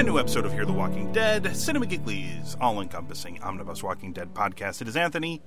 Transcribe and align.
Brand 0.00 0.14
new 0.14 0.18
episode 0.18 0.46
of 0.46 0.52
Hear 0.54 0.64
the 0.64 0.72
Walking 0.72 1.12
Dead, 1.12 1.54
Cinema 1.54 1.84
Geekly's 1.84 2.56
all 2.58 2.80
encompassing 2.80 3.38
Omnibus 3.42 3.82
Walking 3.82 4.14
Dead 4.14 4.32
podcast. 4.32 4.80
It 4.80 4.88
is 4.88 4.96
Anthony 4.96 5.42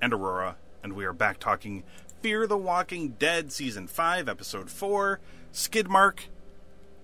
and 0.00 0.12
Aurora, 0.12 0.54
and 0.84 0.92
we 0.92 1.04
are 1.04 1.12
back 1.12 1.40
talking 1.40 1.82
Fear 2.22 2.46
the 2.46 2.56
Walking 2.56 3.16
Dead 3.18 3.50
Season 3.50 3.88
5, 3.88 4.28
Episode 4.28 4.70
4, 4.70 5.18
Skidmark. 5.52 6.20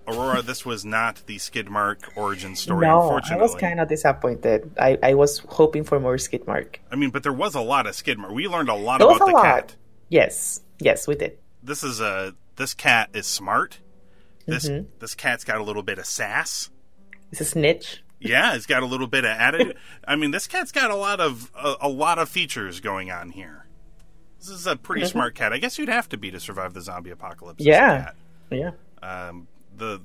Aurora, 0.07 0.41
this 0.41 0.65
was 0.65 0.85
not 0.85 1.23
the 1.25 1.35
Skidmark 1.39 2.15
origin 2.15 2.55
story, 2.55 2.87
no, 2.87 3.19
I 3.29 3.35
was 3.35 3.53
kind 3.55 3.81
of 3.81 3.89
disappointed. 3.89 4.71
I, 4.79 4.97
I 5.03 5.13
was 5.15 5.39
hoping 5.39 5.83
for 5.83 5.99
more 5.99 6.15
Skidmark. 6.15 6.77
I 6.89 6.95
mean, 6.95 7.09
but 7.09 7.23
there 7.23 7.33
was 7.33 7.53
a 7.53 7.59
lot 7.61 7.85
of 7.85 7.95
Skidmark. 7.95 8.33
We 8.33 8.47
learned 8.47 8.69
a 8.69 8.75
lot 8.75 8.99
There 8.99 9.09
about 9.09 9.21
a 9.23 9.25
the 9.25 9.31
lot. 9.33 9.43
cat. 9.43 9.75
Yes, 10.07 10.61
yes, 10.79 11.05
we 11.05 11.15
did. 11.15 11.37
This 11.61 11.83
is 11.83 11.99
a 11.99 12.33
this 12.55 12.73
cat 12.73 13.09
is 13.13 13.27
smart. 13.27 13.79
This 14.45 14.69
Mm-hmm. 14.69 14.85
this 14.99 15.15
cat's 15.15 15.43
got 15.43 15.57
a 15.57 15.63
little 15.63 15.83
bit 15.83 15.97
of 15.97 16.05
sass. 16.05 16.69
It's 17.33 17.41
a 17.41 17.45
snitch. 17.45 18.03
Yeah, 18.19 18.53
it's 18.53 18.67
got 18.67 18.83
a 18.83 18.85
little 18.85 19.07
bit 19.07 19.25
of 19.25 19.31
attitude. 19.31 19.75
I 20.07 20.15
mean, 20.15 20.29
this 20.29 20.45
cat's 20.45 20.71
got 20.71 20.91
a 20.91 20.95
lot 20.95 21.19
of 21.19 21.51
a, 21.55 21.73
a 21.81 21.89
lot 21.89 22.19
of 22.19 22.29
features 22.29 22.79
going 22.79 23.09
on 23.09 23.31
here. 23.31 23.65
This 24.37 24.49
is 24.49 24.67
a 24.67 24.75
pretty 24.75 25.05
smart 25.07 25.33
cat. 25.33 25.51
I 25.51 25.57
guess 25.57 25.79
you'd 25.79 25.89
have 25.89 26.07
to 26.09 26.17
be 26.17 26.29
to 26.29 26.39
survive 26.39 26.73
the 26.75 26.81
zombie 26.81 27.09
apocalypse. 27.09 27.59
as 27.61 27.65
a 27.65 27.69
Yeah. 27.69 28.11
Yeah. 28.51 28.71
Um, 29.01 29.47
the 29.75 30.01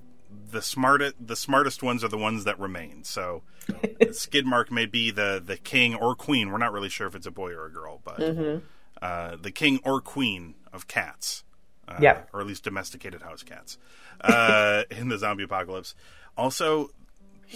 the 0.50 0.62
smartest 0.62 1.16
the 1.20 1.36
smartest 1.36 1.82
ones 1.82 2.02
are 2.02 2.08
the 2.08 2.16
ones 2.16 2.44
that 2.44 2.58
remain. 2.58 3.04
So 3.04 3.42
Skidmark 3.68 4.70
may 4.70 4.86
be 4.86 5.10
the 5.10 5.42
the 5.44 5.58
king 5.58 5.94
or 5.94 6.14
queen. 6.14 6.50
We're 6.50 6.56
not 6.58 6.72
really 6.72 6.88
sure 6.88 7.06
if 7.06 7.14
it's 7.14 7.26
a 7.26 7.30
boy 7.30 7.52
or 7.52 7.66
a 7.66 7.70
girl, 7.72 8.00
but 8.04 8.62
uh, 9.02 9.36
the 9.36 9.50
king 9.50 9.80
or 9.84 10.00
queen 10.00 10.54
of 10.72 10.88
cats. 10.88 11.44
Uh, 11.86 11.96
Yeah. 12.00 12.22
or 12.34 12.40
at 12.42 12.46
least 12.46 12.64
domesticated 12.64 13.22
house 13.22 13.42
cats 13.42 13.78
uh, 14.20 14.82
in 14.90 15.08
the 15.08 15.16
zombie 15.16 15.44
apocalypse. 15.44 15.94
Also, 16.36 16.90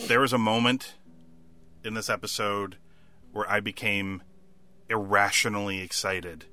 there 0.08 0.20
was 0.20 0.32
a 0.32 0.38
moment 0.38 0.94
in 1.84 1.94
this 1.94 2.08
episode 2.10 2.76
where 3.32 3.48
I 3.50 3.60
became 3.60 4.22
irrationally 4.88 5.80
excited. 5.80 6.46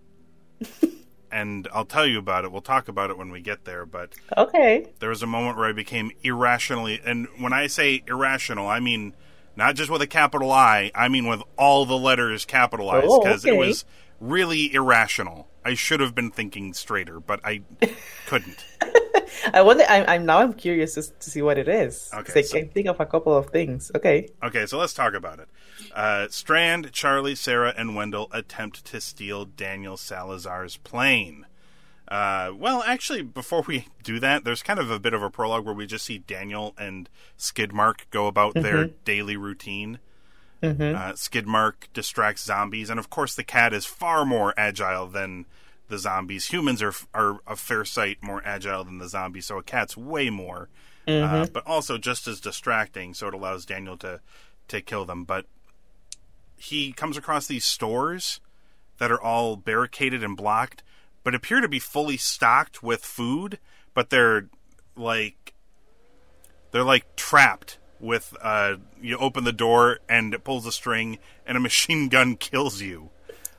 and 1.31 1.67
I'll 1.73 1.85
tell 1.85 2.05
you 2.05 2.17
about 2.19 2.45
it. 2.45 2.51
We'll 2.51 2.61
talk 2.61 2.87
about 2.87 3.09
it 3.09 3.17
when 3.17 3.31
we 3.31 3.41
get 3.41 3.65
there, 3.65 3.85
but 3.85 4.13
Okay. 4.37 4.87
there 4.99 5.09
was 5.09 5.21
a 5.23 5.27
moment 5.27 5.57
where 5.57 5.67
I 5.67 5.73
became 5.73 6.11
irrationally 6.23 6.99
and 7.05 7.27
when 7.37 7.53
I 7.53 7.67
say 7.67 8.03
irrational, 8.07 8.67
I 8.67 8.79
mean 8.79 9.13
not 9.55 9.75
just 9.75 9.89
with 9.89 10.01
a 10.01 10.07
capital 10.07 10.51
I, 10.51 10.91
I 10.95 11.07
mean 11.09 11.27
with 11.27 11.41
all 11.57 11.85
the 11.85 11.97
letters 11.97 12.45
capitalized 12.45 13.07
Oh, 13.09 13.19
because 13.19 13.45
it 13.45 13.55
was 13.55 13.85
really 14.19 14.73
irrational. 14.73 15.47
I 15.65 15.73
should 15.73 15.99
have 15.99 16.15
been 16.15 16.31
thinking 16.31 16.73
straighter, 16.73 17.19
but 17.19 17.39
I 17.43 17.61
couldn't. 18.25 18.63
I 19.53 19.61
wonder. 19.61 19.83
I'm, 19.87 20.05
I'm 20.07 20.25
now. 20.25 20.39
I'm 20.39 20.53
curious 20.53 20.95
to, 20.95 21.01
to 21.03 21.29
see 21.29 21.41
what 21.41 21.57
it 21.57 21.67
is. 21.67 22.09
Okay, 22.13 22.39
I 22.39 22.41
so- 22.43 22.59
can 22.59 22.69
think 22.69 22.87
of 22.87 22.99
a 22.99 23.05
couple 23.05 23.35
of 23.35 23.47
things. 23.47 23.91
Okay. 23.95 24.29
Okay, 24.43 24.65
so 24.65 24.77
let's 24.77 24.93
talk 24.93 25.13
about 25.13 25.39
it. 25.39 25.47
Uh, 25.93 26.27
Strand, 26.29 26.91
Charlie, 26.91 27.35
Sarah, 27.35 27.73
and 27.75 27.95
Wendell 27.95 28.27
attempt 28.31 28.85
to 28.85 29.01
steal 29.01 29.45
Daniel 29.45 29.97
Salazar's 29.97 30.77
plane. 30.77 31.45
Uh, 32.07 32.51
well, 32.55 32.83
actually, 32.87 33.21
before 33.21 33.63
we 33.67 33.85
do 34.03 34.19
that, 34.19 34.43
there's 34.43 34.63
kind 34.63 34.79
of 34.79 34.89
a 34.89 34.99
bit 34.99 35.13
of 35.13 35.21
a 35.21 35.29
prologue 35.29 35.63
where 35.65 35.75
we 35.75 35.85
just 35.85 36.05
see 36.05 36.17
Daniel 36.17 36.73
and 36.77 37.07
Skidmark 37.37 38.09
go 38.09 38.25
about 38.27 38.55
their 38.55 38.87
daily 39.05 39.37
routine. 39.37 39.99
Uh, 40.61 41.13
Skidmark 41.13 41.73
distracts 41.93 42.43
zombies, 42.43 42.89
and 42.89 42.99
of 42.99 43.09
course, 43.09 43.35
the 43.35 43.43
cat 43.43 43.73
is 43.73 43.85
far 43.85 44.25
more 44.25 44.53
agile 44.57 45.07
than 45.07 45.45
the 45.89 45.97
zombies. 45.97 46.47
Humans 46.47 46.81
are 46.81 46.93
are 47.13 47.39
a 47.45 47.55
fair 47.55 47.83
sight 47.83 48.19
more 48.21 48.41
agile 48.45 48.83
than 48.83 48.99
the 48.99 49.09
zombies, 49.09 49.47
so 49.47 49.57
a 49.57 49.63
cat's 49.63 49.97
way 49.97 50.29
more, 50.29 50.69
uh, 51.07 51.47
but 51.51 51.65
also 51.67 51.97
just 51.97 52.27
as 52.27 52.39
distracting. 52.39 53.13
So 53.13 53.27
it 53.27 53.33
allows 53.33 53.65
Daniel 53.65 53.97
to 53.97 54.21
to 54.69 54.81
kill 54.81 55.05
them. 55.05 55.23
But 55.25 55.45
he 56.55 56.91
comes 56.93 57.17
across 57.17 57.47
these 57.47 57.65
stores 57.65 58.39
that 58.99 59.11
are 59.11 59.21
all 59.21 59.55
barricaded 59.55 60.23
and 60.23 60.37
blocked, 60.37 60.83
but 61.23 61.35
appear 61.35 61.61
to 61.61 61.67
be 61.67 61.79
fully 61.79 62.17
stocked 62.17 62.83
with 62.83 63.03
food, 63.03 63.59
but 63.93 64.09
they're 64.09 64.49
like 64.95 65.53
they're 66.71 66.83
like 66.83 67.15
trapped 67.15 67.77
with 67.99 68.35
uh 68.41 68.75
you 69.01 69.17
open 69.17 69.43
the 69.43 69.51
door 69.51 69.99
and 70.07 70.33
it 70.33 70.43
pulls 70.43 70.65
a 70.65 70.71
string 70.71 71.19
and 71.45 71.57
a 71.57 71.59
machine 71.69 72.09
gun 72.09 72.35
kills 72.35 72.81
you. 72.81 73.09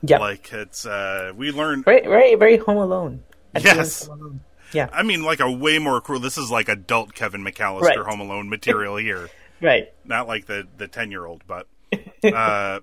Yeah. 0.03 0.19
Like 0.19 0.53
it's 0.53 0.87
uh 0.87 1.33
we 1.37 1.53
learned 1.53 1.85
very, 1.85 2.03
very, 2.03 2.35
very 2.35 2.57
Home 2.59 2.79
Alone. 2.79 3.23
Yes. 3.59 4.07
Home 4.07 4.21
Alone. 4.21 4.41
Yeah. 4.73 4.89
I 4.93 5.03
mean 5.03 5.23
like 5.25 5.41
a 5.41 5.51
way 5.51 5.79
more 5.79 6.01
cruel 6.01 6.21
this 6.21 6.39
is 6.39 6.51
like 6.51 6.69
adult 6.69 7.15
Kevin 7.15 7.43
McCallister 7.45 7.83
Right. 7.83 7.99
Home 7.99 8.21
Alone 8.21 8.49
material 8.49 8.97
here. 9.09 9.29
Right. 9.61 9.93
not 10.05 10.27
like 10.27 10.47
the 10.47 10.67
the 10.77 10.89
10 10.89 11.11
year 11.11 11.27
old 11.27 11.43
but 11.47 11.67
uh 12.25 12.81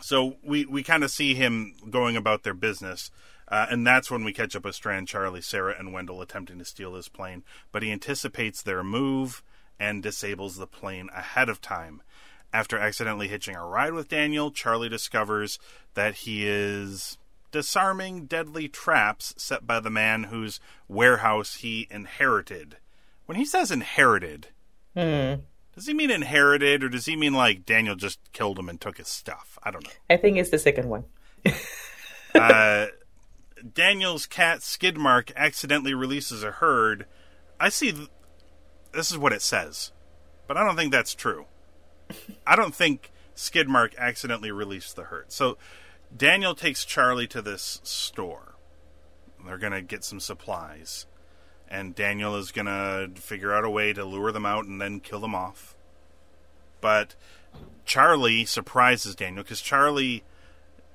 so 0.00 0.36
we 0.42 0.64
we 0.66 0.82
kind 0.82 1.04
of 1.04 1.10
see 1.10 1.34
him 1.34 1.74
going 1.90 2.16
about 2.16 2.42
their 2.42 2.54
business 2.54 3.10
uh, 3.48 3.66
and 3.68 3.84
that's 3.84 4.10
when 4.12 4.22
we 4.22 4.32
catch 4.32 4.54
up 4.54 4.64
with 4.64 4.76
Strand, 4.76 5.08
Charlie, 5.08 5.40
Sarah, 5.40 5.74
and 5.76 5.92
Wendell 5.92 6.22
attempting 6.22 6.60
to 6.60 6.64
steal 6.64 6.94
his 6.94 7.08
plane. 7.08 7.42
But 7.72 7.82
he 7.82 7.90
anticipates 7.90 8.62
their 8.62 8.84
move 8.84 9.42
and 9.80 10.04
disables 10.04 10.56
the 10.56 10.68
plane 10.68 11.08
ahead 11.12 11.48
of 11.48 11.60
time. 11.60 12.00
After 12.52 12.78
accidentally 12.78 13.28
hitching 13.28 13.54
a 13.54 13.64
ride 13.64 13.92
with 13.92 14.08
Daniel, 14.08 14.50
Charlie 14.50 14.88
discovers 14.88 15.58
that 15.94 16.14
he 16.14 16.46
is 16.46 17.16
disarming 17.52 18.26
deadly 18.26 18.68
traps 18.68 19.34
set 19.36 19.66
by 19.66 19.80
the 19.80 19.90
man 19.90 20.24
whose 20.24 20.60
warehouse 20.88 21.56
he 21.56 21.86
inherited. 21.90 22.76
When 23.26 23.36
he 23.36 23.44
says 23.44 23.70
inherited, 23.70 24.48
does 24.94 25.86
he 25.86 25.94
mean 25.94 26.10
inherited 26.10 26.82
or 26.82 26.88
does 26.88 27.06
he 27.06 27.14
mean 27.16 27.32
like 27.34 27.64
Daniel 27.64 27.94
just 27.94 28.18
killed 28.32 28.58
him 28.58 28.68
and 28.68 28.80
took 28.80 28.98
his 28.98 29.08
stuff? 29.08 29.58
I 29.62 29.70
don't 29.70 29.84
know. 29.84 29.90
I 30.08 30.16
think 30.16 30.36
it's 30.36 30.50
the 30.50 30.58
second 30.58 30.88
one. 30.88 31.04
Uh, 32.32 32.86
Daniel's 33.74 34.24
cat 34.24 34.60
Skidmark 34.60 35.34
accidentally 35.34 35.94
releases 35.94 36.44
a 36.44 36.52
herd. 36.52 37.06
I 37.58 37.70
see. 37.70 37.90
Th- 37.90 38.08
this 38.92 39.10
is 39.10 39.18
what 39.18 39.32
it 39.32 39.42
says, 39.42 39.90
but 40.46 40.56
I 40.56 40.64
don't 40.64 40.76
think 40.76 40.92
that's 40.92 41.12
true. 41.12 41.46
I 42.46 42.56
don't 42.56 42.74
think 42.74 43.10
Skidmark 43.36 43.96
accidentally 43.96 44.50
released 44.50 44.96
the 44.96 45.04
herd. 45.04 45.32
So 45.32 45.56
Daniel 46.14 46.54
takes 46.54 46.84
Charlie 46.84 47.26
to 47.28 47.42
this 47.42 47.80
store. 47.82 48.54
They're 49.44 49.58
gonna 49.58 49.82
get 49.82 50.04
some 50.04 50.20
supplies, 50.20 51.06
and 51.68 51.94
Daniel 51.94 52.36
is 52.36 52.52
gonna 52.52 53.08
figure 53.14 53.54
out 53.54 53.64
a 53.64 53.70
way 53.70 53.92
to 53.92 54.04
lure 54.04 54.32
them 54.32 54.44
out 54.44 54.66
and 54.66 54.80
then 54.80 55.00
kill 55.00 55.20
them 55.20 55.34
off. 55.34 55.74
But 56.80 57.14
Charlie 57.84 58.44
surprises 58.44 59.14
Daniel 59.14 59.42
because 59.42 59.60
Charlie 59.60 60.24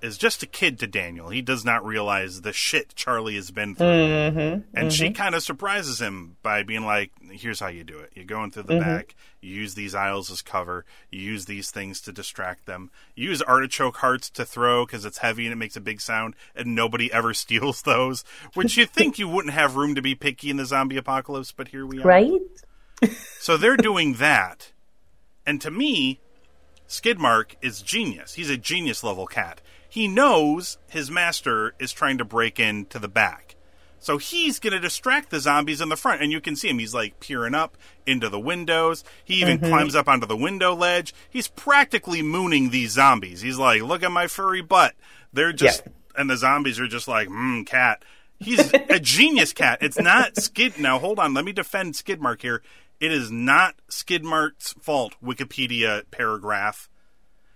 is 0.02 0.18
just 0.18 0.44
a 0.44 0.46
kid 0.46 0.80
to 0.80 0.88
Daniel. 0.88 1.30
He 1.30 1.42
does 1.42 1.66
not 1.66 1.86
realize 1.86 2.42
the 2.42 2.54
shit 2.54 2.96
Charlie 2.96 3.36
has 3.36 3.52
been 3.52 3.76
through. 3.76 3.88
Mm-hmm. 3.88 4.78
And 4.78 4.94
she 4.94 5.12
kind 5.12 5.34
of 5.34 5.44
surprises 5.44 6.00
him 6.00 6.38
by 6.44 6.64
being 6.64 6.86
like, 6.86 7.12
here's 7.32 7.60
how 7.60 7.68
you 7.68 7.84
do 7.84 8.00
it. 8.00 8.12
You're 8.14 8.26
going 8.26 8.52
through 8.52 8.64
the 8.64 8.80
back, 8.80 9.16
you 9.42 9.54
use 9.54 9.74
these 9.76 9.96
aisles 9.96 10.30
as 10.30 10.42
cover, 10.42 10.86
you 11.10 11.22
use 11.22 11.46
these 11.46 11.72
things 11.72 12.02
to 12.02 12.12
distract 12.12 12.66
them, 12.66 12.92
you 13.16 13.30
use 13.30 13.42
artichoke 13.42 13.98
hearts 13.98 14.30
to 14.32 14.46
throw 14.46 14.86
because 14.86 15.06
it's 15.06 15.20
heavy 15.20 15.46
and 15.46 15.54
it 15.54 15.58
makes 15.58 15.76
a 15.76 15.82
big 15.82 16.02
sound, 16.02 16.36
and 16.56 16.76
nobody 16.76 17.12
ever 17.14 17.34
steals 17.34 17.82
those, 17.82 18.24
which 18.54 18.78
you 18.78 18.86
think 18.86 19.18
you 19.18 19.28
wouldn't 19.28 19.54
have 19.54 19.76
room 19.76 19.96
to 19.96 20.02
be 20.02 20.16
picky 20.16 20.50
in 20.50 20.58
the 20.58 20.66
zombie 20.66 20.98
apocalypse, 20.98 21.52
but 21.52 21.70
here 21.70 21.86
we 21.86 22.00
are. 22.00 22.04
Right. 22.04 22.42
So 23.40 23.58
they're 23.58 23.78
doing 23.78 24.14
that. 24.16 24.72
And 25.46 25.62
to 25.62 25.70
me, 25.70 26.20
Skidmark 26.88 27.56
is 27.62 27.82
genius. 27.82 28.34
He's 28.34 28.50
a 28.50 28.58
genius 28.58 29.04
level 29.04 29.28
cat. 29.28 29.62
He 29.96 30.10
knows 30.10 30.78
his 30.90 31.10
master 31.10 31.74
is 31.80 31.94
trying 31.94 32.18
to 32.18 32.26
break 32.26 32.60
into 32.60 33.00
the 33.00 33.08
back. 33.08 33.56
So 33.98 34.18
he's 34.18 34.60
going 34.60 34.74
to 34.74 34.80
distract 34.82 35.30
the 35.30 35.40
zombies 35.40 35.80
in 35.80 35.88
the 35.88 35.96
front, 35.96 36.22
and 36.22 36.34
you 36.34 36.42
can 36.42 36.58
see 36.58 36.68
him. 36.68 36.80
He's 36.80 36.94
like 36.94 37.22
peering 37.22 37.56
up 37.56 37.78
into 38.06 38.28
the 38.28 38.38
windows. 38.38 39.06
He 39.24 39.36
even 39.36 39.58
mm-hmm. 39.58 39.70
climbs 39.70 39.96
up 39.96 40.10
onto 40.10 40.28
the 40.28 40.36
window 40.36 40.76
ledge. 40.76 41.14
He's 41.30 41.48
practically 41.48 42.22
mooning 42.22 42.72
these 42.72 42.92
zombies. 42.92 43.40
He's 43.40 43.58
like, 43.58 43.84
"Look 43.84 44.04
at 44.04 44.12
my 44.12 44.28
furry 44.28 44.62
butt." 44.62 44.96
They're 45.32 45.54
just, 45.54 45.84
Yeah. 45.86 45.92
and 46.18 46.30
the 46.30 46.36
zombies 46.36 46.78
are 46.78 46.90
just 46.90 47.08
like, 47.08 47.30
"Mmm, 47.30 47.66
cat." 47.66 48.04
He's 48.38 48.74
a 48.74 49.00
genius 49.00 49.54
cat. 49.54 49.78
It's 49.80 49.98
not 49.98 50.36
Skid. 50.36 50.78
Now 50.78 51.00
hold 51.00 51.20
on, 51.20 51.34
let 51.34 51.46
me 51.46 51.54
defend 51.54 51.94
Skidmark 51.94 52.42
here. 52.42 52.62
It 53.00 53.14
is 53.14 53.32
not 53.32 53.76
Skidmark's 53.90 54.74
fault. 54.74 55.16
Wikipedia 55.24 56.04
paragraph 56.12 56.90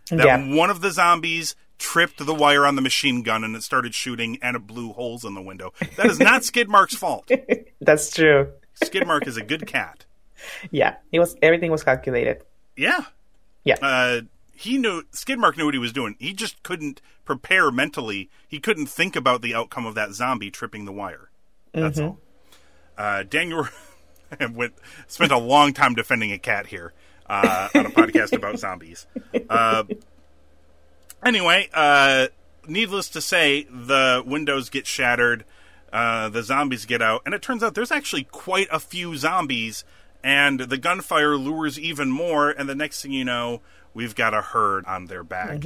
that 0.09 0.25
Yeah. 0.25 0.55
one 0.55 0.69
of 0.69 0.79
the 0.79 0.91
zombies 0.91 1.57
tripped 1.79 2.23
the 2.23 2.35
wire 2.35 2.65
on 2.65 2.75
the 2.75 2.81
machine 2.81 3.23
gun 3.23 3.43
and 3.43 3.55
it 3.55 3.63
started 3.63 3.95
shooting 3.95 4.37
and 4.41 4.55
it 4.55 4.67
blew 4.67 4.91
holes 4.93 5.25
in 5.25 5.33
the 5.33 5.41
window. 5.41 5.73
That 5.95 6.07
is 6.07 6.19
not 6.19 6.43
Skidmark's 6.43 6.95
fault. 6.95 7.31
That's 7.81 8.13
true. 8.13 8.51
Skidmark 8.83 9.25
is 9.27 9.37
a 9.37 9.43
good 9.43 9.65
cat. 9.65 10.05
Yeah, 10.71 10.97
it 11.11 11.19
was 11.19 11.35
everything 11.41 11.71
was 11.71 11.83
calculated. 11.83 12.43
Yeah. 12.77 13.05
Yeah. 13.63 13.77
Uh, 13.81 14.21
he 14.55 14.77
knew 14.77 15.03
Skidmark 15.11 15.57
knew 15.57 15.65
what 15.65 15.73
he 15.73 15.79
was 15.79 15.93
doing. 15.93 16.15
He 16.19 16.33
just 16.33 16.61
couldn't 16.63 17.01
prepare 17.25 17.71
mentally. 17.71 18.29
He 18.47 18.59
couldn't 18.59 18.87
think 18.87 19.15
about 19.15 19.41
the 19.41 19.55
outcome 19.55 19.85
of 19.85 19.95
that 19.95 20.11
zombie 20.13 20.51
tripping 20.51 20.85
the 20.85 20.91
wire. 20.91 21.29
That's 21.73 21.99
all. 21.99 22.19
Uh, 22.97 23.23
Daniel 23.23 23.67
went 24.51 24.73
spent 25.07 25.31
a 25.31 25.37
long 25.37 25.73
time 25.73 25.93
defending 25.93 26.31
a 26.31 26.37
cat 26.37 26.67
here 26.67 26.93
uh, 27.29 27.69
on 27.75 27.85
a 27.85 27.89
podcast 27.89 28.33
about 28.33 28.59
zombies. 28.59 29.07
Uh, 29.49 29.83
anyway, 31.23 31.69
uh, 31.73 32.27
needless 32.67 33.09
to 33.09 33.21
say, 33.21 33.63
the 33.63 34.23
windows 34.25 34.69
get 34.69 34.87
shattered. 34.87 35.45
Uh, 35.91 36.29
the 36.29 36.43
zombies 36.43 36.85
get 36.85 37.01
out, 37.01 37.23
and 37.25 37.33
it 37.33 37.41
turns 37.41 37.63
out 37.63 37.73
there's 37.73 37.91
actually 37.91 38.23
quite 38.25 38.67
a 38.71 38.79
few 38.79 39.17
zombies, 39.17 39.83
and 40.23 40.59
the 40.59 40.77
gunfire 40.77 41.35
lures 41.35 41.79
even 41.79 42.11
more. 42.11 42.51
And 42.51 42.69
the 42.69 42.75
next 42.75 43.01
thing 43.01 43.11
you 43.11 43.25
know, 43.25 43.61
we've 43.93 44.13
got 44.13 44.35
a 44.35 44.41
herd 44.41 44.85
on 44.85 45.05
their 45.05 45.23
back. 45.23 45.61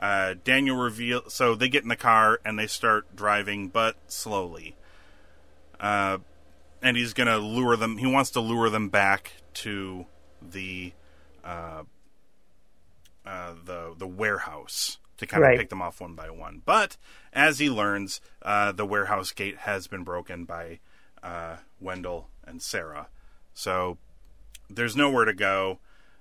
Uh, 0.00 0.34
Daniel 0.44 0.76
reveal 0.76 1.28
so 1.28 1.54
they 1.54 1.68
get 1.68 1.82
in 1.82 1.88
the 1.88 1.96
car 1.96 2.40
and 2.44 2.58
they 2.58 2.66
start 2.68 3.16
driving, 3.16 3.68
but 3.68 3.96
slowly. 4.06 4.76
Uh, 5.80 6.18
and 6.82 6.96
he's 6.96 7.12
gonna 7.12 7.38
lure 7.38 7.76
them. 7.76 7.98
He 7.98 8.06
wants 8.06 8.30
to 8.30 8.40
lure 8.40 8.70
them 8.70 8.88
back 8.88 9.32
to 9.54 10.06
the 10.42 10.92
uh, 13.28 13.52
the 13.64 13.94
the 13.96 14.06
warehouse 14.06 14.98
to 15.18 15.26
kind 15.26 15.44
of 15.44 15.58
pick 15.58 15.68
them 15.68 15.82
off 15.82 16.00
one 16.00 16.14
by 16.14 16.30
one. 16.30 16.62
But 16.64 16.96
as 17.32 17.58
he 17.58 17.68
learns, 17.68 18.20
uh, 18.42 18.72
the 18.72 18.86
warehouse 18.86 19.32
gate 19.32 19.58
has 19.58 19.86
been 19.86 20.04
broken 20.04 20.44
by 20.44 20.78
uh, 21.22 21.56
Wendell 21.80 22.28
and 22.44 22.62
Sarah, 22.62 23.08
so 23.52 23.98
there's 24.70 24.96
nowhere 24.96 25.24
to 25.24 25.34
go. 25.34 25.78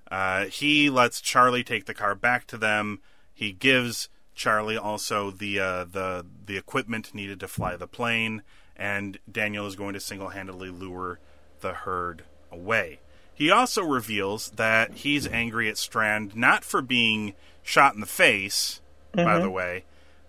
Uh, 0.09 0.45
he 0.45 0.89
lets 0.89 1.21
Charlie 1.21 1.63
take 1.63 1.85
the 1.85 1.93
car 1.93 2.15
back 2.15 2.47
to 2.47 2.57
them. 2.57 2.99
He 3.33 3.51
gives 3.51 4.09
Charlie 4.35 4.77
also 4.77 5.31
the 5.31 5.59
uh, 5.59 5.83
the 5.85 6.25
the 6.45 6.57
equipment 6.57 7.13
needed 7.13 7.39
to 7.39 7.47
fly 7.47 7.75
the 7.75 7.87
plane, 7.87 8.41
and 8.75 9.17
Daniel 9.31 9.65
is 9.65 9.75
going 9.75 9.93
to 9.93 9.99
single 9.99 10.29
handedly 10.29 10.69
lure 10.69 11.19
the 11.61 11.73
herd 11.73 12.23
away. 12.51 12.99
He 13.37 13.51
also 13.51 13.83
reveals 13.83 14.49
that 14.55 14.93
he's 14.95 15.27
angry 15.27 15.69
at 15.69 15.77
Strand 15.77 16.35
not 16.35 16.63
for 16.63 16.81
being 16.81 17.35
shot 17.61 17.93
in 17.93 17.99
the 17.99 18.07
face, 18.07 18.81
by 19.13 19.37
the 19.37 19.51
way, 19.51 19.83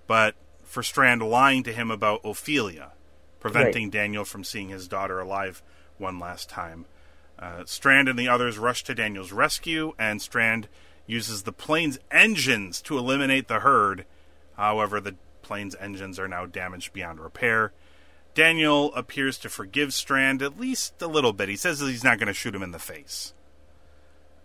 but 0.07 0.35
for 0.63 0.83
Strand 0.83 1.23
lying 1.23 1.63
to 1.63 1.73
him 1.73 1.91
about 1.91 2.21
Ophelia, 2.23 2.93
preventing 3.41 3.89
Daniel 3.89 4.27
from 4.27 4.45
seeing 4.45 4.69
his 4.69 4.87
daughter 4.89 5.21
alive 5.21 5.63
one 5.97 6.19
last 6.19 6.51
time. 6.51 6.85
Uh, 7.39 7.65
Strand 7.65 8.11
and 8.11 8.19
the 8.19 8.29
others 8.29 8.59
rush 8.59 8.85
to 8.85 8.95
Daniel's 8.95 9.33
rescue, 9.33 9.95
and 9.99 10.21
Strand 10.21 10.69
uses 11.07 11.45
the 11.45 11.53
plane's 11.53 11.99
engines 12.11 12.83
to 12.83 12.99
eliminate 12.99 13.49
the 13.49 13.61
herd. 13.61 14.05
However, 14.59 15.01
the 15.01 15.15
plane's 15.41 15.75
engines 15.81 16.19
are 16.19 16.29
now 16.29 16.45
damaged 16.45 16.93
beyond 16.93 17.21
repair. 17.21 17.73
Daniel 18.39 18.95
appears 18.95 19.37
to 19.39 19.49
forgive 19.49 19.93
Strand 19.93 20.43
at 20.43 20.61
least 20.61 21.03
a 21.03 21.09
little 21.09 21.33
bit. 21.33 21.49
He 21.49 21.57
says 21.57 21.81
that 21.81 21.91
he's 21.91 22.05
not 22.05 22.21
going 22.21 22.29
to 22.29 22.33
shoot 22.33 22.55
him 22.55 22.63
in 22.63 22.71
the 22.71 22.79
face. 22.79 23.35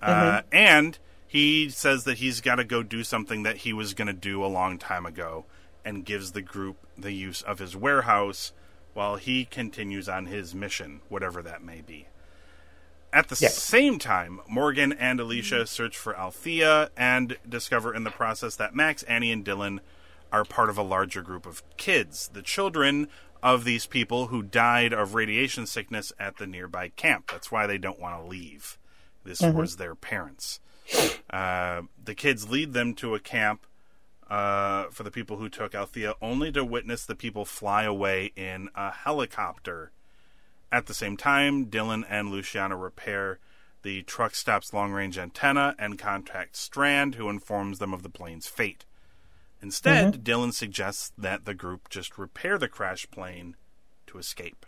Uh, 0.01 0.41
and 0.51 0.97
he 1.27 1.69
says 1.69 2.03
that 2.05 2.17
he's 2.17 2.41
got 2.41 2.55
to 2.55 2.63
go 2.63 2.81
do 2.81 3.03
something 3.03 3.43
that 3.43 3.57
he 3.57 3.71
was 3.71 3.93
going 3.93 4.07
to 4.07 4.11
do 4.13 4.43
a 4.43 4.47
long 4.47 4.79
time 4.79 5.05
ago 5.05 5.45
and 5.85 6.05
gives 6.05 6.31
the 6.31 6.41
group 6.41 6.77
the 6.97 7.11
use 7.11 7.43
of 7.43 7.59
his 7.59 7.75
warehouse 7.75 8.51
while 8.95 9.17
he 9.17 9.45
continues 9.45 10.09
on 10.09 10.25
his 10.25 10.55
mission, 10.55 11.01
whatever 11.07 11.43
that 11.43 11.63
may 11.63 11.81
be. 11.81 12.07
At 13.13 13.27
the 13.27 13.37
Yeah. 13.39 13.49
same 13.49 13.99
time, 13.99 14.41
Morgan 14.47 14.91
and 14.91 15.19
Alicia 15.19 15.67
search 15.67 15.95
for 15.99 16.17
Althea 16.17 16.89
and 16.97 17.37
discover 17.47 17.93
in 17.93 18.05
the 18.05 18.09
process 18.09 18.55
that 18.55 18.73
Max, 18.73 19.03
Annie, 19.03 19.31
and 19.31 19.45
Dylan 19.45 19.81
are 20.31 20.43
part 20.43 20.71
of 20.71 20.79
a 20.79 20.83
larger 20.83 21.21
group 21.21 21.45
of 21.45 21.61
kids, 21.77 22.31
the 22.33 22.41
children 22.41 23.07
of 23.43 23.65
these 23.65 23.85
people 23.85 24.27
who 24.27 24.41
died 24.41 24.93
of 24.93 25.13
radiation 25.13 25.67
sickness 25.67 26.13
at 26.17 26.37
the 26.37 26.47
nearby 26.47 26.87
camp. 26.87 27.29
That's 27.29 27.51
why 27.51 27.67
they 27.67 27.77
don't 27.77 27.99
want 27.99 28.23
to 28.23 28.27
leave. 28.27 28.79
This 29.25 29.41
was 29.41 29.75
their 29.75 29.95
parents. 29.95 30.61
Uh, 31.29 31.83
the 32.03 32.15
kids 32.15 32.49
lead 32.49 32.73
them 32.73 32.93
to 32.95 33.15
a 33.15 33.19
camp 33.19 33.65
uh, 34.29 34.85
for 34.85 35.03
the 35.03 35.11
people 35.11 35.37
who 35.37 35.49
took 35.49 35.75
Althea, 35.75 36.15
only 36.21 36.51
to 36.53 36.63
witness 36.63 37.05
the 37.05 37.15
people 37.15 37.45
fly 37.45 37.83
away 37.83 38.31
in 38.35 38.69
a 38.75 38.91
helicopter. 38.91 39.91
At 40.71 40.87
the 40.87 40.93
same 40.93 41.17
time, 41.17 41.67
Dylan 41.67 42.03
and 42.09 42.31
Luciana 42.31 42.77
repair 42.77 43.39
the 43.83 44.01
truck 44.03 44.33
stop's 44.33 44.73
long 44.73 44.91
range 44.91 45.17
antenna 45.17 45.75
and 45.77 45.99
contact 45.99 46.55
Strand, 46.55 47.15
who 47.15 47.29
informs 47.29 47.79
them 47.79 47.93
of 47.93 48.03
the 48.03 48.09
plane's 48.09 48.47
fate. 48.47 48.85
Instead, 49.63 50.25
Dylan 50.25 50.53
suggests 50.53 51.13
that 51.17 51.45
the 51.45 51.53
group 51.53 51.87
just 51.89 52.17
repair 52.17 52.57
the 52.57 52.67
crash 52.67 53.09
plane 53.09 53.55
to 54.07 54.17
escape. 54.17 54.65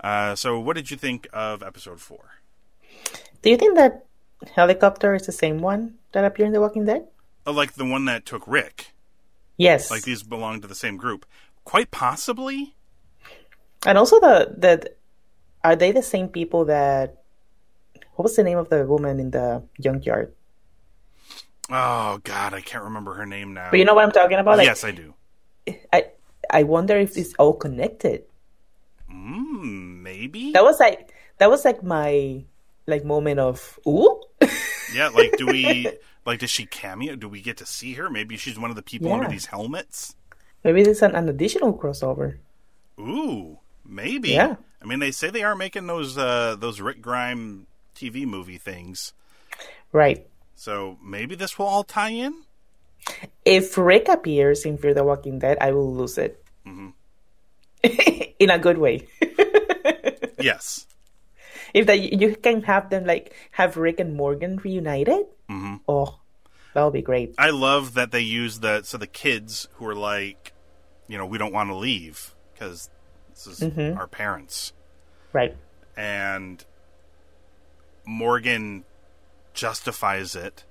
Uh, 0.00 0.34
so, 0.34 0.58
what 0.58 0.74
did 0.74 0.90
you 0.90 0.96
think 0.96 1.28
of 1.32 1.62
episode 1.62 2.00
four? 2.00 2.40
Do 3.42 3.50
you 3.50 3.56
think 3.56 3.76
that 3.76 4.04
helicopter 4.56 5.14
is 5.14 5.26
the 5.26 5.32
same 5.32 5.60
one 5.60 5.94
that 6.10 6.24
appeared 6.24 6.48
in 6.48 6.52
The 6.52 6.60
Walking 6.60 6.84
Dead? 6.84 7.06
Oh, 7.46 7.52
like 7.52 7.74
the 7.74 7.84
one 7.84 8.04
that 8.06 8.26
took 8.26 8.42
Rick. 8.48 8.92
Yes. 9.56 9.92
Like 9.92 10.02
these 10.02 10.24
belong 10.24 10.60
to 10.60 10.66
the 10.66 10.74
same 10.74 10.96
group. 10.96 11.24
Quite 11.64 11.92
possibly. 11.92 12.74
And 13.86 13.96
also 13.96 14.18
the 14.18 14.54
the 14.58 14.92
are 15.62 15.76
they 15.76 15.92
the 15.92 16.02
same 16.02 16.28
people 16.28 16.64
that 16.64 17.22
what 18.14 18.24
was 18.24 18.34
the 18.34 18.42
name 18.42 18.58
of 18.58 18.70
the 18.70 18.84
woman 18.84 19.20
in 19.20 19.30
the 19.30 19.62
junkyard? 19.80 20.34
Oh 21.70 22.20
God, 22.22 22.54
I 22.54 22.60
can't 22.60 22.84
remember 22.84 23.14
her 23.14 23.26
name 23.26 23.54
now. 23.54 23.68
But 23.70 23.78
you 23.78 23.84
know 23.84 23.94
what 23.94 24.04
I'm 24.04 24.12
talking 24.12 24.38
about? 24.38 24.58
Like 24.58 24.66
yes, 24.66 24.84
I 24.84 24.92
do. 24.92 25.14
I 25.92 26.06
I 26.50 26.62
wonder 26.62 26.96
if 26.96 27.16
it's 27.16 27.34
all 27.38 27.54
connected. 27.54 28.24
Mm, 29.12 30.02
maybe. 30.02 30.52
That 30.52 30.62
was 30.62 30.78
like 30.78 31.12
that 31.38 31.50
was 31.50 31.64
like 31.64 31.82
my 31.82 32.44
like 32.86 33.04
moment 33.04 33.40
of 33.40 33.78
ooh. 33.86 34.20
Yeah, 34.94 35.08
like 35.08 35.36
do 35.36 35.46
we 35.46 35.90
like 36.26 36.38
does 36.38 36.50
she 36.50 36.66
cameo? 36.66 37.16
Do 37.16 37.28
we 37.28 37.40
get 37.40 37.56
to 37.58 37.66
see 37.66 37.94
her? 37.94 38.08
Maybe 38.08 38.36
she's 38.36 38.58
one 38.58 38.70
of 38.70 38.76
the 38.76 38.82
people 38.82 39.12
under 39.12 39.28
these 39.28 39.46
helmets. 39.46 40.14
Maybe 40.62 40.82
there's 40.82 41.02
an, 41.02 41.14
an 41.14 41.28
additional 41.28 41.76
crossover. 41.76 42.38
Ooh, 42.98 43.58
maybe. 43.84 44.30
Yeah. 44.30 44.56
I 44.82 44.84
mean, 44.84 44.98
they 45.00 45.10
say 45.10 45.30
they 45.30 45.42
are 45.42 45.56
making 45.56 45.86
those 45.86 46.16
uh, 46.16 46.56
those 46.58 46.80
Rick 46.80 47.00
Grime 47.02 47.66
TV 47.94 48.26
movie 48.26 48.58
things, 48.58 49.12
Right. 49.92 50.26
So 50.56 50.98
maybe 51.04 51.36
this 51.36 51.58
will 51.58 51.66
all 51.66 51.84
tie 51.84 52.10
in. 52.10 52.34
If 53.44 53.78
Rick 53.78 54.08
appears 54.08 54.64
in 54.64 54.78
Fear 54.78 54.94
the 54.94 55.04
Walking 55.04 55.38
Dead, 55.38 55.58
I 55.60 55.70
will 55.70 55.94
lose 55.94 56.18
it. 56.18 56.42
Mm-hmm. 56.66 56.90
in 58.40 58.50
a 58.50 58.58
good 58.58 58.78
way. 58.78 59.06
Yes. 60.38 60.86
if 61.74 61.86
that 61.86 61.98
you 61.98 62.36
can 62.36 62.62
have 62.64 62.90
them 62.90 63.04
like 63.06 63.34
have 63.52 63.76
Rick 63.76 64.00
and 64.00 64.14
Morgan 64.14 64.58
reunited, 64.58 65.26
Mm-hmm. 65.48 65.76
oh, 65.88 66.18
that 66.74 66.82
would 66.84 66.92
be 66.92 67.02
great. 67.02 67.34
I 67.38 67.50
love 67.50 67.94
that 67.94 68.10
they 68.12 68.20
use 68.20 68.60
the 68.60 68.82
so 68.82 68.98
the 68.98 69.06
kids 69.06 69.66
who 69.74 69.86
are 69.86 69.94
like, 69.94 70.52
you 71.08 71.16
know, 71.18 71.24
we 71.26 71.38
don't 71.38 71.52
want 71.54 71.70
to 71.70 71.74
leave 71.74 72.34
because 72.52 72.90
this 73.30 73.46
is 73.46 73.60
Mm-hmm. 73.60 73.96
our 73.98 74.06
parents, 74.06 74.72
Right. 75.32 75.56
and 75.96 76.62
Morgan 78.06 78.84
justifies 79.56 80.36
it 80.36 80.64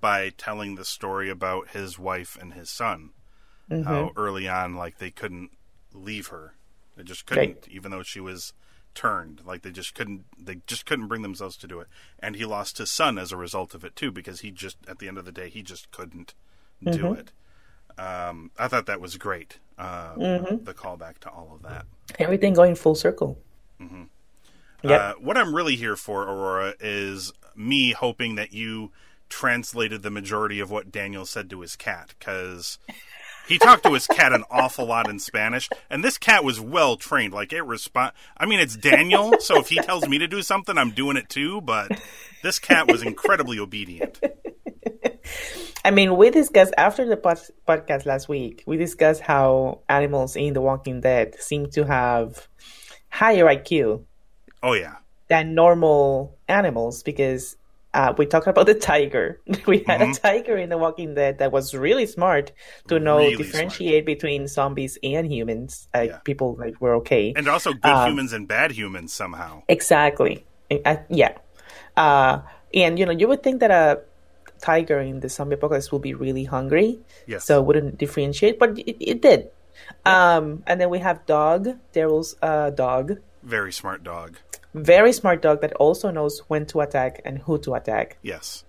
by 0.00 0.30
telling 0.30 0.76
the 0.76 0.84
story 0.84 1.28
about 1.28 1.70
his 1.70 1.98
wife 1.98 2.38
and 2.40 2.54
his 2.54 2.70
son. 2.70 3.10
Mm-hmm. 3.70 3.82
How 3.84 4.10
early 4.16 4.46
on, 4.48 4.76
like 4.76 4.98
they 4.98 5.10
couldn't 5.10 5.50
leave 5.92 6.28
her, 6.28 6.54
they 6.96 7.02
just 7.02 7.26
couldn't, 7.26 7.44
Right. 7.44 7.68
even 7.70 7.90
though 7.90 8.02
she 8.02 8.20
was 8.20 8.52
turned. 8.94 9.40
Like 9.46 9.62
they 9.62 9.70
just 9.70 9.94
couldn't, 9.94 10.24
they 10.38 10.60
just 10.66 10.84
couldn't 10.86 11.08
bring 11.08 11.22
themselves 11.22 11.56
to 11.58 11.66
do 11.66 11.80
it. 11.80 11.88
And 12.18 12.36
he 12.36 12.44
lost 12.44 12.78
his 12.78 12.90
son 12.90 13.18
as 13.18 13.32
a 13.32 13.36
result 13.36 13.74
of 13.74 13.84
it 13.84 13.96
too, 13.96 14.12
because 14.12 14.40
he 14.40 14.50
just, 14.50 14.76
at 14.86 14.98
the 14.98 15.08
end 15.08 15.16
of 15.18 15.24
the 15.24 15.32
day, 15.32 15.48
he 15.48 15.62
just 15.62 15.90
couldn't 15.90 16.34
do 16.84 16.90
Mm-hmm. 16.90 17.14
it. 17.20 17.32
Um, 17.98 18.50
I 18.58 18.68
thought 18.68 18.86
that 18.86 19.00
was 19.00 19.16
great. 19.16 19.58
uh, 19.78 20.14
Mm-hmm. 20.14 20.64
the 20.64 20.74
callback 20.74 21.18
to 21.20 21.30
all 21.30 21.52
of 21.54 21.62
that. 21.62 21.86
Everything 22.18 22.52
going 22.52 22.74
full 22.74 22.94
circle. 22.94 23.38
Yep. 24.82 25.00
Uh, 25.00 25.14
what 25.20 25.36
I'm 25.36 25.54
really 25.54 25.76
here 25.76 25.96
for, 25.96 26.22
Aurora, 26.22 26.74
is 26.80 27.32
me 27.54 27.92
hoping 27.92 28.34
that 28.36 28.52
you 28.52 28.90
translated 29.28 30.02
the 30.02 30.10
majority 30.10 30.60
of 30.60 30.70
what 30.70 30.92
Daniel 30.92 31.24
said 31.24 31.48
to 31.50 31.60
his 31.60 31.76
cat, 31.76 32.14
because 32.18 32.78
he 33.48 33.58
talked 33.58 33.84
to 33.84 33.92
his 33.92 34.06
cat 34.06 34.32
an 34.32 34.44
awful 34.50 34.86
lot 34.86 35.08
in 35.08 35.18
Spanish, 35.18 35.68
and 35.88 36.02
this 36.04 36.18
cat 36.18 36.44
was 36.44 36.60
well 36.60 36.96
trained. 36.96 37.32
Like 37.32 37.52
it 37.52 37.62
respond. 37.62 38.12
I 38.36 38.46
mean, 38.46 38.60
it's 38.60 38.76
Daniel, 38.76 39.34
so 39.40 39.58
if 39.58 39.68
he 39.68 39.76
tells 39.76 40.08
me 40.08 40.18
to 40.18 40.28
do 40.28 40.42
something, 40.42 40.76
I'm 40.76 40.90
doing 40.90 41.16
it 41.16 41.28
too. 41.28 41.60
But 41.60 42.00
this 42.42 42.58
cat 42.58 42.90
was 42.90 43.02
incredibly 43.02 43.58
obedient. 43.58 44.20
I 45.84 45.90
mean, 45.90 46.16
we 46.16 46.30
discussed 46.30 46.74
after 46.76 47.06
the 47.06 47.16
pod- 47.16 47.40
podcast 47.66 48.06
last 48.06 48.28
week, 48.28 48.62
we 48.66 48.76
discussed 48.76 49.20
how 49.20 49.80
animals 49.88 50.36
in 50.36 50.54
The 50.54 50.60
Walking 50.60 51.00
Dead 51.00 51.34
seem 51.40 51.70
to 51.70 51.84
have 51.84 52.48
higher 53.08 53.44
IQ 53.46 54.04
Oh 54.62 54.72
yeah, 54.74 54.96
than 55.28 55.54
normal 55.54 56.36
animals 56.48 57.02
because 57.02 57.56
uh, 57.94 58.14
we 58.16 58.24
talked 58.26 58.46
about 58.46 58.66
the 58.66 58.74
tiger. 58.74 59.40
we 59.66 59.84
had 59.86 60.00
a 60.00 60.14
tiger 60.14 60.56
in 60.56 60.68
The 60.70 60.78
Walking 60.78 61.14
Dead 61.14 61.38
that 61.38 61.52
was 61.52 61.74
really 61.74 62.06
smart 62.06 62.52
to 62.88 62.98
know 62.98 63.18
Really 63.18 63.36
differentiate 63.36 64.06
between 64.06 64.46
zombies 64.48 64.98
and 65.02 65.30
humans. 65.30 65.88
Like 65.92 66.10
Yeah. 66.10 66.18
people 66.24 66.56
like 66.58 66.80
were 66.80 66.94
okay. 66.96 67.32
and 67.36 67.48
also 67.48 67.72
good 67.74 68.08
humans 68.08 68.32
and 68.32 68.48
bad 68.48 68.72
humans 68.72 69.12
somehow. 69.12 69.62
Exactly. 69.68 70.46
I, 70.70 71.00
yeah. 71.10 71.36
Uh, 71.96 72.40
and 72.72 72.98
you 72.98 73.04
know, 73.04 73.12
you 73.12 73.28
would 73.28 73.42
think 73.42 73.60
that 73.60 73.70
a 73.70 74.00
tiger 74.62 75.00
in 75.00 75.20
the 75.20 75.28
zombie 75.28 75.54
apocalypse 75.54 75.92
will 75.92 75.98
be 75.98 76.14
really 76.14 76.44
hungry, 76.44 77.00
Yes. 77.26 77.44
so 77.44 77.60
it 77.60 77.66
wouldn't 77.66 77.98
differentiate, 77.98 78.58
but 78.58 78.78
it, 78.78 78.96
it 79.00 79.20
did. 79.20 79.50
Um, 80.06 80.62
and 80.66 80.80
then 80.80 80.88
we 80.88 81.00
have 81.00 81.26
dog, 81.26 81.68
Daryl's 81.92 82.36
uh, 82.40 82.70
dog, 82.70 83.18
Very 83.42 83.72
smart 83.72 84.02
dog. 84.04 84.38
Very 84.74 85.12
smart 85.12 85.42
dog 85.42 85.60
that 85.60 85.72
also 85.74 86.10
knows 86.10 86.40
when 86.48 86.66
to 86.66 86.80
attack 86.80 87.20
and 87.24 87.38
who 87.38 87.58
to 87.58 87.74
attack. 87.74 88.18
Yes, 88.22 88.64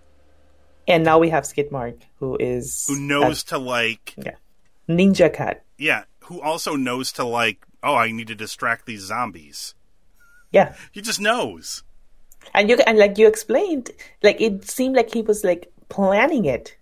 And 0.87 1.03
now 1.03 1.17
we 1.19 1.29
have 1.29 1.43
Skidmark, 1.45 2.01
who 2.19 2.35
is 2.39 2.85
who 2.87 2.99
knows 2.99 3.43
to 3.45 3.57
like 3.57 4.15
a 4.17 4.33
ninja 4.91 5.33
cat. 5.33 5.63
Yeah, 5.77 6.03
who 6.25 6.41
also 6.41 6.75
knows 6.75 7.11
to 7.13 7.23
like, 7.23 7.65
oh, 7.81 7.95
I 7.95 8.11
need 8.11 8.27
to 8.27 8.35
distract 8.35 8.85
these 8.85 9.01
zombies. 9.01 9.75
Yeah. 10.51 10.75
He 10.91 11.01
just 11.01 11.19
knows. 11.21 11.83
And 12.53 12.69
you 12.69 12.77
and 12.85 12.97
like 12.97 13.17
you 13.17 13.27
explained, 13.27 13.91
like 14.21 14.41
it 14.41 14.69
seemed 14.69 14.95
like 14.95 15.13
he 15.13 15.21
was 15.21 15.43
like 15.43 15.71
planning 15.89 16.45
it. 16.45 16.75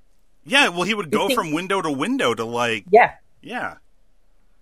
Yeah, 0.44 0.70
well, 0.70 0.84
he 0.84 0.96
would 0.96 1.12
go 1.12 1.28
think- 1.28 1.38
from 1.40 1.52
window 1.54 1.82
to 1.82 1.92
window 1.92 2.34
to 2.34 2.44
like, 2.44 2.86
Yeah. 2.90 3.12
yeah, 3.42 3.76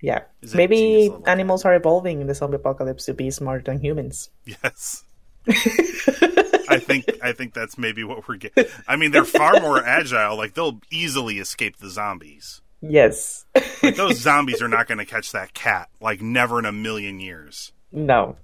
Yeah. 0.02 0.22
Maybe 0.54 1.12
animals 1.26 1.66
are 1.66 1.76
evolving 1.76 2.22
in 2.22 2.28
the 2.28 2.34
zombie 2.36 2.56
apocalypse 2.56 3.06
to 3.06 3.14
be 3.14 3.32
smarter 3.32 3.64
than 3.64 3.80
humans. 3.82 4.30
yes. 4.46 5.04
I 5.48 6.78
think 6.80 7.06
I 7.24 7.32
think 7.34 7.54
that's 7.54 7.78
maybe 7.78 8.04
what 8.04 8.28
we're 8.28 8.38
getting. 8.38 8.66
I 8.88 8.96
mean, 8.96 9.12
they're 9.12 9.26
far 9.26 9.60
more 9.60 9.84
agile. 9.84 10.38
Like 10.38 10.54
they'll 10.54 10.80
easily 10.92 11.40
escape 11.40 11.78
the 11.78 11.90
zombies. 11.90 12.62
Yes. 12.82 13.46
Like 13.84 13.96
those 13.96 14.18
zombies 14.20 14.62
are 14.62 14.68
not 14.68 14.88
going 14.88 15.00
to 15.00 15.06
catch 15.06 15.32
that 15.34 15.54
cat. 15.54 15.90
Like 16.00 16.22
never 16.22 16.60
in 16.60 16.66
a 16.66 16.72
million 16.72 17.20
years. 17.20 17.72
no. 17.92 18.38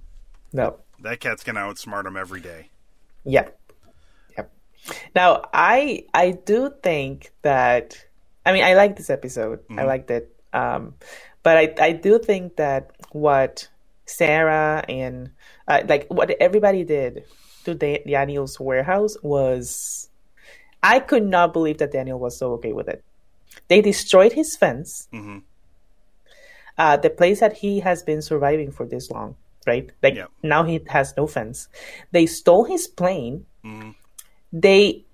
No. 0.52 0.78
That 1.00 1.20
cat's 1.20 1.44
going 1.44 1.56
to 1.56 1.62
outsmart 1.62 2.04
them 2.04 2.16
every 2.16 2.40
day. 2.40 2.70
Yeah. 3.24 3.48
Yep. 4.36 4.50
Now 5.14 5.44
I 5.52 6.04
I 6.14 6.30
do 6.32 6.72
think 6.82 7.32
that 7.42 8.02
I 8.44 8.52
mean 8.52 8.64
I 8.64 8.74
like 8.74 8.96
this 8.96 9.10
episode. 9.10 9.60
I 9.70 9.84
liked 9.84 10.10
it. 10.10 10.34
Um 10.52 10.94
but 11.46 11.56
I 11.56 11.66
I 11.78 11.92
do 11.92 12.18
think 12.18 12.56
that 12.56 12.90
what 13.12 13.68
Sarah 14.04 14.82
and 14.88 15.30
uh, 15.68 15.82
like 15.86 16.08
what 16.10 16.28
everybody 16.42 16.82
did 16.82 17.22
to 17.64 17.74
da- 17.74 18.02
Daniel's 18.04 18.58
warehouse 18.58 19.14
was 19.22 20.10
I 20.82 20.98
could 20.98 21.22
not 21.24 21.52
believe 21.52 21.78
that 21.78 21.92
Daniel 21.92 22.18
was 22.18 22.36
so 22.36 22.54
okay 22.54 22.72
with 22.72 22.88
it. 22.88 23.04
They 23.68 23.80
destroyed 23.80 24.32
his 24.32 24.56
fence. 24.56 25.06
Mhm. 25.14 25.42
Uh, 26.76 26.96
the 26.98 27.10
place 27.10 27.38
that 27.38 27.54
he 27.62 27.78
has 27.80 28.02
been 28.02 28.22
surviving 28.22 28.72
for 28.72 28.84
this 28.84 29.08
long, 29.10 29.36
right? 29.70 29.88
Like 30.02 30.16
Yep. 30.16 30.30
now 30.42 30.64
he 30.64 30.82
has 30.88 31.14
no 31.16 31.28
fence. 31.28 31.68
They 32.10 32.26
stole 32.26 32.64
his 32.64 32.88
plane. 32.88 33.46
Mhm. 33.64 33.94
They 34.52 35.04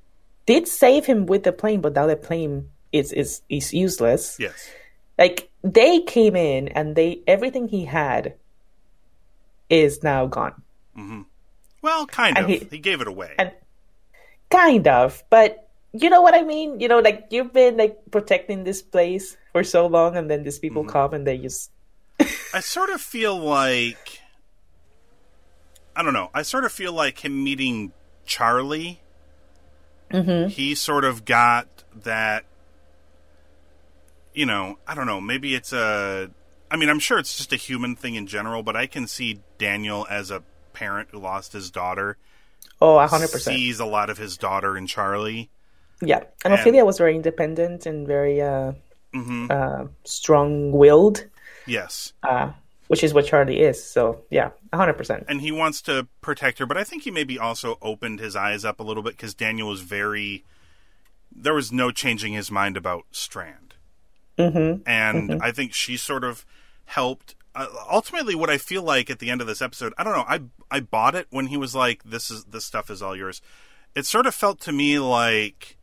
did 0.46 0.66
save 0.66 1.04
him 1.04 1.26
with 1.26 1.44
the 1.44 1.52
plane, 1.52 1.82
but 1.84 1.92
now 1.92 2.06
the 2.08 2.16
plane 2.16 2.70
is 2.90 3.12
is 3.12 3.42
is 3.50 3.74
useless. 3.76 4.40
Yes. 4.40 4.56
Like 5.20 5.51
they 5.62 6.00
came 6.00 6.36
in 6.36 6.68
and 6.68 6.94
they 6.96 7.22
everything 7.26 7.68
he 7.68 7.84
had 7.84 8.34
is 9.70 10.02
now 10.02 10.26
gone. 10.26 10.60
Well, 11.82 12.06
kind 12.06 12.36
And 12.38 12.44
of. 12.44 12.50
he- 12.50 12.68
he 12.70 12.78
gave 12.78 13.00
it 13.00 13.08
away. 13.08 13.34
And 13.38 13.52
kind 14.50 14.86
of, 14.86 15.22
but 15.30 15.68
you 15.92 16.08
know 16.10 16.20
what 16.22 16.34
I 16.34 16.42
mean? 16.42 16.80
You 16.80 16.88
know, 16.88 16.98
like 17.00 17.26
you've 17.30 17.52
been 17.52 17.76
like 17.76 17.98
protecting 18.10 18.64
this 18.64 18.82
place 18.82 19.36
for 19.52 19.64
so 19.64 19.86
long 19.86 20.16
and 20.16 20.30
then 20.30 20.42
these 20.44 20.58
people 20.58 20.84
come 20.84 21.12
and 21.14 21.26
they 21.26 21.38
just 21.38 21.70
I 22.54 22.60
sort 22.60 22.90
of 22.90 23.00
feel 23.00 23.36
like 23.38 24.20
I 25.96 26.02
don't 26.02 26.14
know. 26.14 26.30
I 26.34 26.42
sort 26.42 26.64
of 26.64 26.72
feel 26.72 26.92
like 26.92 27.24
him 27.24 27.42
meeting 27.44 27.92
Charlie. 28.24 29.00
Mm-hmm. 30.10 30.48
He 30.48 30.74
sort 30.74 31.04
of 31.04 31.24
got 31.24 31.84
that. 31.94 32.44
You 34.34 34.46
know, 34.46 34.78
I 34.86 34.94
don't 34.94 35.06
know. 35.06 35.20
Maybe 35.20 35.54
it's 35.54 35.72
a. 35.72 36.30
I 36.70 36.76
mean, 36.76 36.88
I'm 36.88 36.98
sure 37.00 37.18
it's 37.18 37.36
just 37.36 37.52
a 37.52 37.56
human 37.56 37.96
thing 37.96 38.14
in 38.14 38.26
general, 38.26 38.62
but 38.62 38.76
I 38.76 38.86
can 38.86 39.06
see 39.06 39.40
Daniel 39.58 40.06
as 40.08 40.30
a 40.30 40.42
parent 40.72 41.10
who 41.12 41.18
lost 41.18 41.52
his 41.52 41.70
daughter 41.70 42.16
oh, 42.80 42.98
a 42.98 43.06
hundred 43.06 43.30
percent. 43.30 43.56
sees 43.56 43.78
a 43.78 43.84
lot 43.84 44.08
of 44.08 44.16
his 44.16 44.38
daughter 44.38 44.76
in 44.76 44.86
Charlie. 44.86 45.50
Yeah, 46.00 46.20
and 46.44 46.52
And- 46.52 46.54
Ophelia 46.54 46.84
was 46.84 46.96
very 46.98 47.14
independent 47.14 47.84
and 47.86 48.06
very 48.06 48.40
uh, 48.40 48.72
hmm 49.12 49.48
uh, 49.50 49.84
strong-willed, 50.04 51.26
Yes, 51.66 52.12
uh, 52.22 52.52
which 52.88 53.04
is 53.04 53.12
what 53.14 53.26
Charlie 53.26 53.60
is. 53.60 53.82
So 53.84 54.22
yeah, 54.30 54.50
a 54.72 54.76
hundred 54.78 54.94
percent. 54.94 55.24
and 55.28 55.40
he 55.42 55.52
wants 55.52 55.82
to 55.82 56.08
protect 56.22 56.58
her, 56.58 56.64
but 56.66 56.78
I 56.78 56.84
think 56.84 57.02
he 57.02 57.10
maybe 57.10 57.38
also 57.38 57.76
opened 57.82 58.18
his 58.20 58.34
eyes 58.34 58.64
up 58.64 58.80
a 58.80 58.82
little 58.82 59.02
bit 59.02 59.12
because 59.16 59.34
Daniel 59.34 59.68
was 59.68 59.82
very. 59.82 60.44
There 61.34 61.54
was 61.54 61.70
no 61.70 61.90
changing 61.90 62.32
his 62.32 62.50
mind 62.50 62.76
about 62.76 63.04
Strand, 63.10 63.71
Mm-hmm. 64.38 64.82
and 64.86 65.42
I 65.42 65.52
think 65.52 65.74
she 65.74 65.96
sort 65.96 66.24
of 66.24 66.44
helped. 66.86 67.34
Uh, 67.54 67.66
ultimately, 67.90 68.34
what 68.34 68.48
I 68.48 68.56
feel 68.58 68.82
like 68.82 69.10
at 69.10 69.18
the 69.18 69.30
end 69.30 69.40
of 69.40 69.46
this 69.46 69.60
episode, 69.60 69.92
I 69.98 70.04
don't 70.04 70.14
know. 70.14 70.24
I 70.26 70.40
I 70.70 70.80
bought 70.80 71.14
it 71.14 71.26
when 71.30 71.48
he 71.48 71.56
was 71.56 71.74
like, 71.74 72.02
"This 72.02 72.30
is 72.30 72.44
this 72.44 72.64
stuff 72.64 72.90
is 72.90 73.02
all 73.02 73.14
yours." 73.14 73.42
It 73.94 74.06
sort 74.06 74.26
of 74.26 74.34
felt 74.34 74.58
to 74.60 74.72
me 74.72 74.98
like 74.98 75.76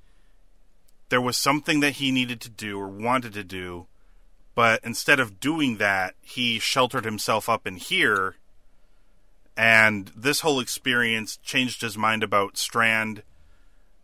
there 1.10 1.22
was 1.22 1.38
something 1.38 1.80
that 1.82 1.94
he 1.94 2.12
needed 2.12 2.42
to 2.42 2.50
do 2.50 2.80
or 2.80 2.88
wanted 2.88 3.34
to 3.34 3.44
do, 3.44 3.88
but 4.56 4.80
instead 4.84 5.20
of 5.20 5.40
doing 5.40 5.78
that, 5.78 6.16
he 6.22 6.60
sheltered 6.60 7.06
himself 7.06 7.48
up 7.50 7.68
in 7.68 7.76
here. 7.76 8.36
And 9.56 10.12
this 10.16 10.40
whole 10.40 10.60
experience 10.60 11.38
changed 11.38 11.82
his 11.82 11.98
mind 11.98 12.24
about 12.24 12.58
Strand, 12.58 13.24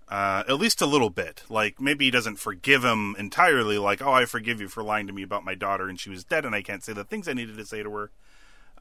uh, 0.08 0.44
at 0.48 0.60
least 0.60 0.82
a 0.82 0.86
little 0.86 1.10
bit. 1.10 1.44
Like 1.50 1.82
maybe 1.82 2.06
he 2.06 2.12
doesn't 2.12 2.38
forgive 2.38 2.84
him 2.84 3.16
entirely. 3.18 3.78
Like, 3.78 4.02
oh, 4.02 4.12
I 4.12 4.26
forgive 4.26 4.62
you 4.62 4.68
for 4.68 4.84
lying 4.84 5.08
to 5.08 5.14
me 5.14 5.24
about 5.24 5.44
my 5.44 5.56
daughter 5.56 5.88
and 5.88 6.00
she 6.00 6.10
was 6.10 6.24
dead, 6.24 6.46
and 6.46 6.56
I 6.56 6.62
can't 6.62 6.84
say 6.84 6.94
the 6.94 7.04
things 7.04 7.28
I 7.28 7.34
needed 7.34 7.58
to 7.58 7.66
say 7.66 7.84
to 7.84 7.92
her. 7.92 8.12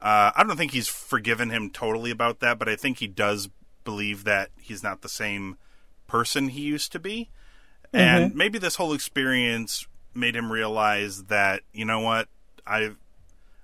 Uh, 0.01 0.31
I 0.35 0.43
don't 0.43 0.57
think 0.57 0.71
he's 0.71 0.87
forgiven 0.87 1.49
him 1.49 1.69
totally 1.69 2.11
about 2.11 2.39
that, 2.41 2.59
but 2.59 2.69
I 2.69 2.75
think 2.75 2.99
he 2.99 3.07
does 3.07 3.49
believe 3.83 4.23
that 4.25 4.49
he's 4.59 4.83
not 4.83 5.01
the 5.01 5.09
same 5.09 5.57
person 6.07 6.49
he 6.49 6.61
used 6.61 6.91
to 6.91 6.99
be. 6.99 7.29
And 7.93 8.35
maybe 8.35 8.59
this 8.59 8.75
whole 8.75 8.93
experience 8.93 9.87
made 10.13 10.35
him 10.35 10.51
realize 10.51 11.25
that, 11.25 11.61
you 11.71 11.85
know 11.85 12.01
what, 12.01 12.27
I've 12.67 12.97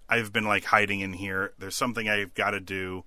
I've 0.07 0.31
been 0.31 0.45
like 0.45 0.65
hiding 0.65 1.01
in 1.01 1.13
here. 1.13 1.53
There's 1.57 1.75
something 1.75 2.07
I've 2.07 2.33
got 2.33 2.51
to 2.51 2.59
do, 2.59 3.03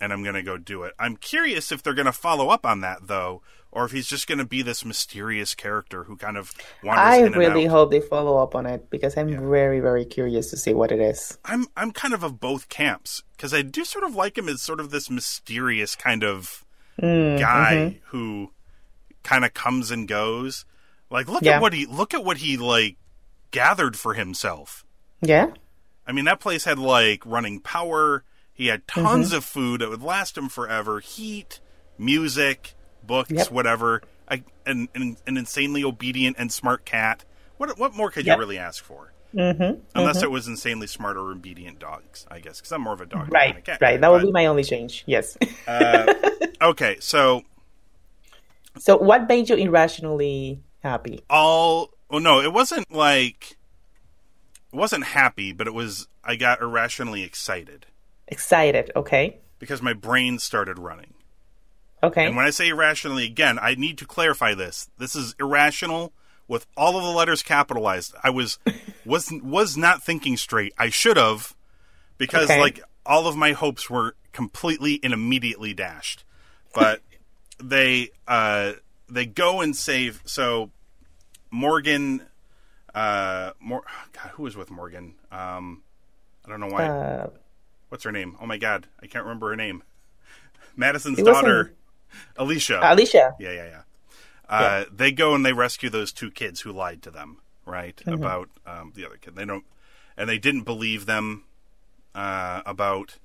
and 0.00 0.12
I'm 0.12 0.24
gonna 0.24 0.42
go 0.42 0.56
do 0.56 0.82
it. 0.82 0.94
I'm 0.98 1.16
curious 1.16 1.70
if 1.70 1.82
they're 1.82 1.94
gonna 1.94 2.12
follow 2.12 2.48
up 2.48 2.66
on 2.66 2.80
that 2.80 3.06
though, 3.06 3.42
or 3.76 3.84
if 3.84 3.92
he's 3.92 4.06
just 4.06 4.26
gonna 4.26 4.46
be 4.46 4.62
this 4.62 4.84
mysterious 4.86 5.54
character 5.54 6.04
who 6.04 6.16
kind 6.16 6.38
of 6.38 6.50
wanders 6.82 7.04
I 7.04 7.16
in 7.18 7.26
and 7.26 7.36
really 7.36 7.66
hope 7.66 7.90
they 7.90 8.00
follow 8.00 8.42
up 8.42 8.54
on 8.54 8.64
it 8.64 8.88
because 8.88 9.16
I'm 9.18 9.28
very, 9.50 9.80
very 9.80 10.06
curious 10.06 10.48
to 10.50 10.56
see 10.56 10.72
what 10.72 10.90
it 10.90 10.98
is. 10.98 11.36
I'm 11.44 11.66
I'm 11.76 11.92
kind 11.92 12.14
of 12.14 12.22
of 12.22 12.40
both 12.40 12.70
camps 12.70 13.22
because 13.36 13.52
I 13.52 13.60
do 13.60 13.84
sort 13.84 14.04
of 14.04 14.14
like 14.16 14.38
him 14.38 14.48
as 14.48 14.62
sort 14.62 14.80
of 14.80 14.90
this 14.90 15.10
mysterious 15.10 15.94
kind 15.94 16.24
of 16.24 16.64
Mm, 17.02 17.38
guy 17.38 17.74
mm-hmm. 17.74 17.98
who 18.16 18.52
kind 19.22 19.44
of 19.44 19.52
comes 19.52 19.90
and 19.90 20.08
goes. 20.08 20.64
Like 21.10 21.28
look 21.28 21.42
Yeah. 21.42 21.56
at 21.56 21.60
what 21.60 21.74
he 21.74 21.84
look 21.84 22.14
at 22.14 22.24
what 22.24 22.38
he 22.38 22.56
like 22.56 22.96
gathered 23.50 23.96
for 23.98 24.14
himself. 24.14 24.86
Yeah. 25.20 25.50
I 26.06 26.12
mean 26.12 26.24
that 26.24 26.40
place 26.40 26.64
had 26.64 26.78
like 26.78 27.26
running 27.26 27.60
power. 27.60 28.24
He 28.54 28.68
had 28.68 28.86
Mm-hmm. 28.86 29.04
tons 29.06 29.32
of 29.34 29.44
food 29.44 29.82
that 29.82 29.90
would 29.90 30.02
last 30.02 30.38
him 30.38 30.48
forever. 30.48 31.00
Heat, 31.00 31.60
music, 31.98 32.74
books, 33.06 33.30
Yep. 33.30 33.50
whatever. 33.50 34.02
I, 34.28 34.42
an, 34.66 34.88
an 34.94 35.16
an 35.26 35.36
insanely 35.36 35.84
obedient 35.84 36.36
and 36.38 36.50
smart 36.52 36.84
cat. 36.84 37.24
What 37.58 37.78
what 37.78 37.94
more 37.94 38.10
could 38.10 38.26
Yep. 38.26 38.36
you 38.36 38.40
really 38.40 38.58
ask 38.58 38.82
for? 38.82 39.12
Mm-hmm. 39.34 39.80
Unless 39.94 40.22
it 40.22 40.30
was 40.30 40.48
insanely 40.48 40.86
smart 40.86 41.16
or 41.16 41.30
obedient 41.30 41.78
dogs, 41.78 42.26
I 42.30 42.38
guess, 42.40 42.58
because 42.58 42.72
I'm 42.72 42.80
more 42.82 42.94
of 42.94 43.00
a 43.02 43.06
dog 43.06 43.30
Right, 43.30 43.52
than 43.52 43.58
a 43.58 43.62
cat. 43.62 43.78
right. 43.82 44.00
That 44.00 44.10
would 44.10 44.22
be 44.22 44.32
my 44.32 44.46
only 44.46 44.64
change. 44.64 45.04
Yes. 45.06 45.36
okay. 46.62 46.96
So 47.00 47.42
so, 48.78 48.96
what 48.98 49.26
made 49.28 49.48
you 49.48 49.56
irrationally 49.56 50.60
happy? 50.82 51.20
all 51.30 51.90
well 52.10 52.20
no 52.20 52.40
it 52.40 52.52
wasn't 52.52 52.90
like 52.92 53.56
it 54.72 54.76
wasn't 54.76 55.02
happy 55.02 55.52
but 55.52 55.66
it 55.66 55.74
was 55.74 56.06
i 56.22 56.36
got 56.36 56.60
irrationally 56.60 57.22
excited 57.24 57.86
Excited. 58.28 58.90
Okay. 58.94 59.38
because 59.58 59.80
my 59.82 59.92
brain 59.92 60.38
started 60.38 60.78
running 60.78 61.14
Okay. 62.02 62.26
and 62.26 62.36
when 62.36 62.44
i 62.44 62.50
say 62.50 62.68
irrationally 62.68 63.24
again 63.24 63.58
i 63.60 63.74
need 63.74 63.98
to 63.98 64.04
clarify 64.06 64.54
this. 64.54 64.88
This 64.98 65.16
is 65.16 65.34
irrational 65.40 66.12
with 66.48 66.66
all 66.76 66.96
of 66.96 67.02
the 67.02 67.10
letters 67.10 67.42
capitalized. 67.42 68.14
I 68.22 68.30
was 68.30 68.58
was 69.04 69.32
was 69.42 69.76
not 69.76 70.02
thinking 70.02 70.36
straight. 70.36 70.72
I 70.78 70.90
should 70.90 71.16
have 71.16 71.54
because 72.18 72.44
Okay. 72.50 72.60
like 72.60 72.80
all 73.04 73.26
of 73.26 73.36
my 73.36 73.52
hopes 73.52 73.88
were 73.90 74.14
completely 74.32 75.00
and 75.02 75.12
immediately 75.12 75.74
dashed. 75.74 76.24
But 76.74 77.00
they 77.58 78.10
uh 78.28 78.72
they 79.08 79.26
go 79.26 79.60
and 79.62 79.74
save 79.74 80.20
so 80.26 80.70
Morgan 81.50 82.22
uh 82.94 83.52
Mor- 83.60 83.84
God 84.12 84.30
who 84.34 84.42
was 84.44 84.56
with 84.56 84.70
Morgan? 84.70 85.14
Um 85.32 85.82
I 86.44 86.50
don't 86.50 86.60
know 86.60 86.68
why. 86.68 86.84
Uh, 86.86 87.30
what's 87.88 88.04
her 88.04 88.12
name? 88.12 88.36
Oh 88.40 88.46
my 88.46 88.58
god 88.58 88.86
I 89.02 89.06
can't 89.06 89.24
remember 89.24 89.48
her 89.50 89.56
name. 89.56 89.82
Madison's 90.76 91.22
daughter 91.22 91.72
Alicia 92.36 92.80
Alicia. 92.82 93.34
yeah 93.40 93.52
yeah 93.52 93.66
yeah 93.66 93.80
uh 94.48 94.84
they 94.94 95.10
go 95.12 95.34
and 95.34 95.44
they 95.44 95.52
rescue 95.52 95.90
those 95.90 96.12
two 96.12 96.30
kids 96.30 96.60
who 96.60 96.72
lied 96.72 97.02
to 97.02 97.10
them 97.10 97.38
right 97.64 97.96
Mm-hmm. 97.96 98.12
about 98.12 98.48
um 98.66 98.92
the 98.94 99.04
other 99.06 99.16
kid 99.16 99.34
they 99.36 99.44
don't 99.44 99.64
and 100.16 100.28
they 100.28 100.38
didn't 100.38 100.62
believe 100.62 101.06
them 101.06 101.44
uh 102.14 102.62
about 102.64 103.16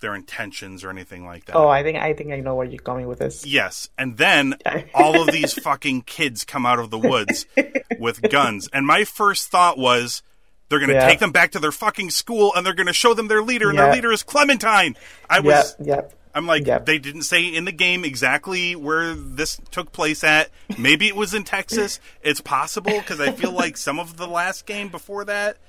their 0.00 0.14
intentions 0.16 0.82
or 0.82 0.90
anything 0.90 1.24
like 1.24 1.44
that 1.44 1.54
Oh, 1.54 1.68
I 1.68 1.84
think 1.84 1.96
I 1.98 2.12
think 2.14 2.32
I 2.32 2.40
know 2.40 2.56
where 2.56 2.66
you're 2.66 2.82
going 2.82 3.06
with 3.06 3.20
this. 3.20 3.46
Yes, 3.46 3.88
and 3.96 4.16
then 4.16 4.56
all 4.94 5.20
of 5.22 5.28
these 5.32 5.52
fucking 5.52 6.02
kids 6.02 6.44
come 6.44 6.66
out 6.66 6.80
of 6.80 6.90
the 6.90 6.98
woods 6.98 7.46
with 8.00 8.20
guns, 8.28 8.68
and 8.72 8.84
my 8.84 9.04
first 9.04 9.48
thought 9.48 9.78
was 9.78 10.24
they're 10.68 10.80
going 10.80 10.88
to 10.88 10.94
Yeah. 10.96 11.06
take 11.06 11.20
them 11.20 11.30
back 11.30 11.52
to 11.52 11.60
their 11.60 11.70
fucking 11.70 12.10
school 12.10 12.52
and 12.56 12.66
they're 12.66 12.74
going 12.74 12.88
to 12.88 12.92
show 12.92 13.14
them 13.14 13.28
their 13.28 13.42
leader, 13.42 13.68
and 13.68 13.78
Yeah. 13.78 13.84
their 13.84 13.94
leader 13.94 14.10
is 14.10 14.24
Clementine. 14.24 14.96
I 15.30 15.36
Yep. 15.36 15.44
was, 15.44 15.76
Yep. 15.84 16.12
I'm 16.34 16.46
like, 16.46 16.66
Yep. 16.66 16.86
they 16.86 16.98
didn't 16.98 17.22
say 17.22 17.44
in 17.46 17.64
the 17.66 17.72
game 17.72 18.04
exactly 18.04 18.74
where 18.74 19.14
this 19.14 19.60
took 19.70 19.92
place 19.92 20.24
at. 20.24 20.50
Maybe 20.78 21.06
it 21.08 21.16
was 21.16 21.34
in 21.34 21.44
Texas. 21.44 22.00
It's 22.22 22.40
possible 22.40 22.98
because 22.98 23.20
I 23.20 23.32
feel 23.32 23.52
like 23.52 23.76
some 23.76 23.98
of 23.98 24.16
the 24.16 24.26
last 24.26 24.66
game 24.66 24.88
before 24.88 25.24
that. 25.26 25.58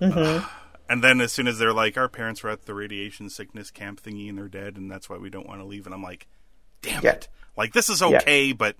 Mm-hmm. 0.00 0.46
and 0.88 1.02
then 1.02 1.20
as 1.20 1.32
soon 1.32 1.48
as 1.48 1.58
they're 1.58 1.72
like, 1.72 1.96
our 1.96 2.08
parents 2.08 2.42
were 2.44 2.50
at 2.50 2.66
the 2.66 2.74
radiation 2.74 3.28
sickness 3.30 3.70
camp 3.72 4.00
thingy 4.02 4.28
and 4.28 4.38
they're 4.38 4.46
dead, 4.48 4.76
and 4.76 4.88
that's 4.90 5.10
why 5.10 5.16
we 5.16 5.28
don't 5.28 5.46
want 5.48 5.60
to 5.60 5.64
leave. 5.66 5.86
And 5.86 5.94
I'm 5.94 6.02
like, 6.04 6.26
damn 6.82 7.02
Yeah. 7.02 7.12
it. 7.12 7.28
Like, 7.56 7.72
this 7.72 7.88
is 7.88 8.00
okay, 8.00 8.52
but 8.52 8.76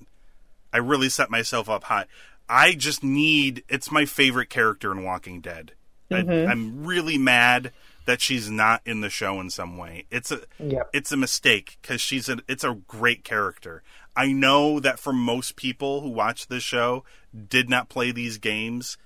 I 0.72 0.78
really 0.78 1.08
set 1.08 1.28
myself 1.30 1.68
up 1.68 1.84
high. 1.84 2.04
I 2.48 2.74
just 2.74 3.02
need. 3.02 3.64
It's 3.68 3.90
my 3.90 4.04
favorite 4.04 4.48
character 4.48 4.92
in 4.92 5.02
Walking 5.02 5.40
Dead. 5.40 5.72
Mm-hmm. 6.10 6.30
I, 6.48 6.52
I'm 6.52 6.86
really 6.86 7.18
mad 7.18 7.72
that 8.08 8.22
she's 8.22 8.50
not 8.50 8.80
in 8.86 9.02
the 9.02 9.10
show 9.10 9.38
in 9.38 9.50
some 9.50 9.76
way. 9.76 10.06
It's 10.10 10.32
a 10.32 10.40
Yep. 10.58 10.88
it's 10.94 11.12
a 11.12 11.16
mistake 11.18 11.76
because 11.82 12.00
she's 12.00 12.26
a 12.26 12.38
it's 12.48 12.64
a 12.64 12.72
great 12.86 13.22
character. 13.22 13.82
I 14.16 14.32
know 14.32 14.80
that 14.80 14.98
for 14.98 15.12
most 15.12 15.56
people 15.56 16.00
who 16.00 16.08
watch 16.08 16.46
this 16.46 16.62
show 16.62 17.04
did 17.36 17.68
not 17.68 17.90
play 17.90 18.10
these 18.10 18.38
games, 18.38 18.96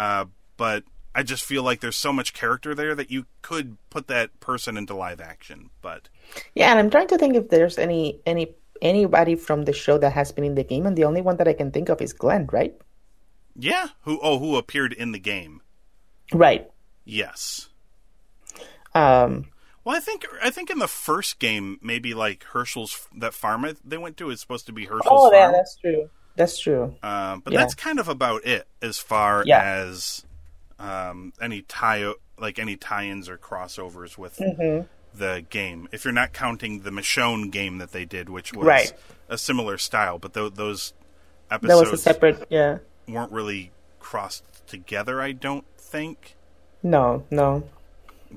uh, 0.00 0.24
but 0.56 0.82
I 1.14 1.22
just 1.22 1.44
feel 1.44 1.62
like 1.62 1.78
there's 1.78 1.94
so 1.96 2.12
much 2.12 2.34
character 2.34 2.74
there 2.74 2.96
that 2.96 3.08
you 3.08 3.26
could 3.40 3.76
put 3.88 4.08
that 4.08 4.40
person 4.40 4.76
into 4.76 4.96
live 4.96 5.20
action. 5.20 5.70
But 5.80 6.08
Yeah, 6.56 6.70
and 6.72 6.78
I'm 6.80 6.90
trying 6.90 7.06
to 7.08 7.18
think 7.18 7.36
if 7.36 7.50
there's 7.50 7.78
any 7.78 8.20
any 8.26 8.52
anybody 8.82 9.36
from 9.36 9.62
the 9.64 9.72
show 9.72 9.96
that 9.98 10.12
has 10.12 10.32
been 10.32 10.42
in 10.44 10.56
the 10.56 10.64
game, 10.64 10.86
and 10.86 10.98
the 10.98 11.04
only 11.04 11.20
one 11.22 11.36
that 11.36 11.46
I 11.46 11.52
can 11.52 11.70
think 11.70 11.88
of 11.88 12.02
is 12.02 12.12
Glenn, 12.12 12.48
right? 12.50 12.74
yeah, 13.56 13.88
who 14.02 14.18
oh 14.22 14.40
who 14.40 14.56
appeared 14.56 14.92
in 14.92 15.12
the 15.12 15.18
game? 15.20 15.62
Right. 16.34 16.68
Yes. 17.04 17.69
Um. 18.94 19.46
Well, 19.84 19.96
I 19.96 20.00
think 20.00 20.26
I 20.42 20.50
think 20.50 20.70
in 20.70 20.78
the 20.78 20.88
first 20.88 21.38
game, 21.38 21.78
maybe 21.82 22.12
like 22.14 22.44
Hershel's 22.44 23.08
that 23.16 23.32
farm 23.34 23.66
they 23.84 23.96
went 23.96 24.16
to 24.18 24.30
is 24.30 24.40
supposed 24.40 24.66
to 24.66 24.72
be 24.72 24.84
Hershel's 24.84 25.06
Oh, 25.10 25.32
yeah, 25.32 25.44
farm. 25.46 25.52
that's 25.52 25.76
true. 25.76 26.10
That's 26.36 26.58
true. 26.58 26.94
Um, 27.02 27.40
but 27.40 27.52
Yeah. 27.52 27.60
that's 27.60 27.74
kind 27.74 27.98
of 27.98 28.08
about 28.08 28.44
it 28.44 28.66
as 28.82 28.98
far 28.98 29.42
Yeah. 29.46 29.62
as 29.62 30.24
um, 30.78 31.32
any 31.40 31.62
tie 31.62 32.12
like 32.38 32.58
any 32.58 32.76
tie-ins 32.76 33.28
or 33.28 33.36
crossovers 33.38 34.16
with 34.18 34.36
Mm-hmm. 34.38 34.86
the 35.18 35.44
game. 35.50 35.88
If 35.92 36.04
you're 36.04 36.12
not 36.12 36.32
counting 36.32 36.80
the 36.80 36.90
Michonne 36.90 37.50
game 37.50 37.78
that 37.78 37.92
they 37.92 38.04
did, 38.04 38.28
which 38.30 38.52
was 38.54 38.66
Right. 38.66 38.92
a 39.28 39.36
similar 39.36 39.76
style, 39.78 40.18
but 40.18 40.32
tho- 40.34 40.48
those 40.48 40.92
That 41.48 41.56
episodes 41.64 41.90
was 41.90 42.00
a 42.00 42.02
separate. 42.02 42.46
Yeah. 42.50 42.78
weren't 43.08 43.32
really 43.32 43.72
crossed 43.98 44.44
together. 44.66 45.20
I 45.20 45.32
don't 45.32 45.64
think. 45.76 46.36
No. 46.82 47.24
No. 47.30 47.64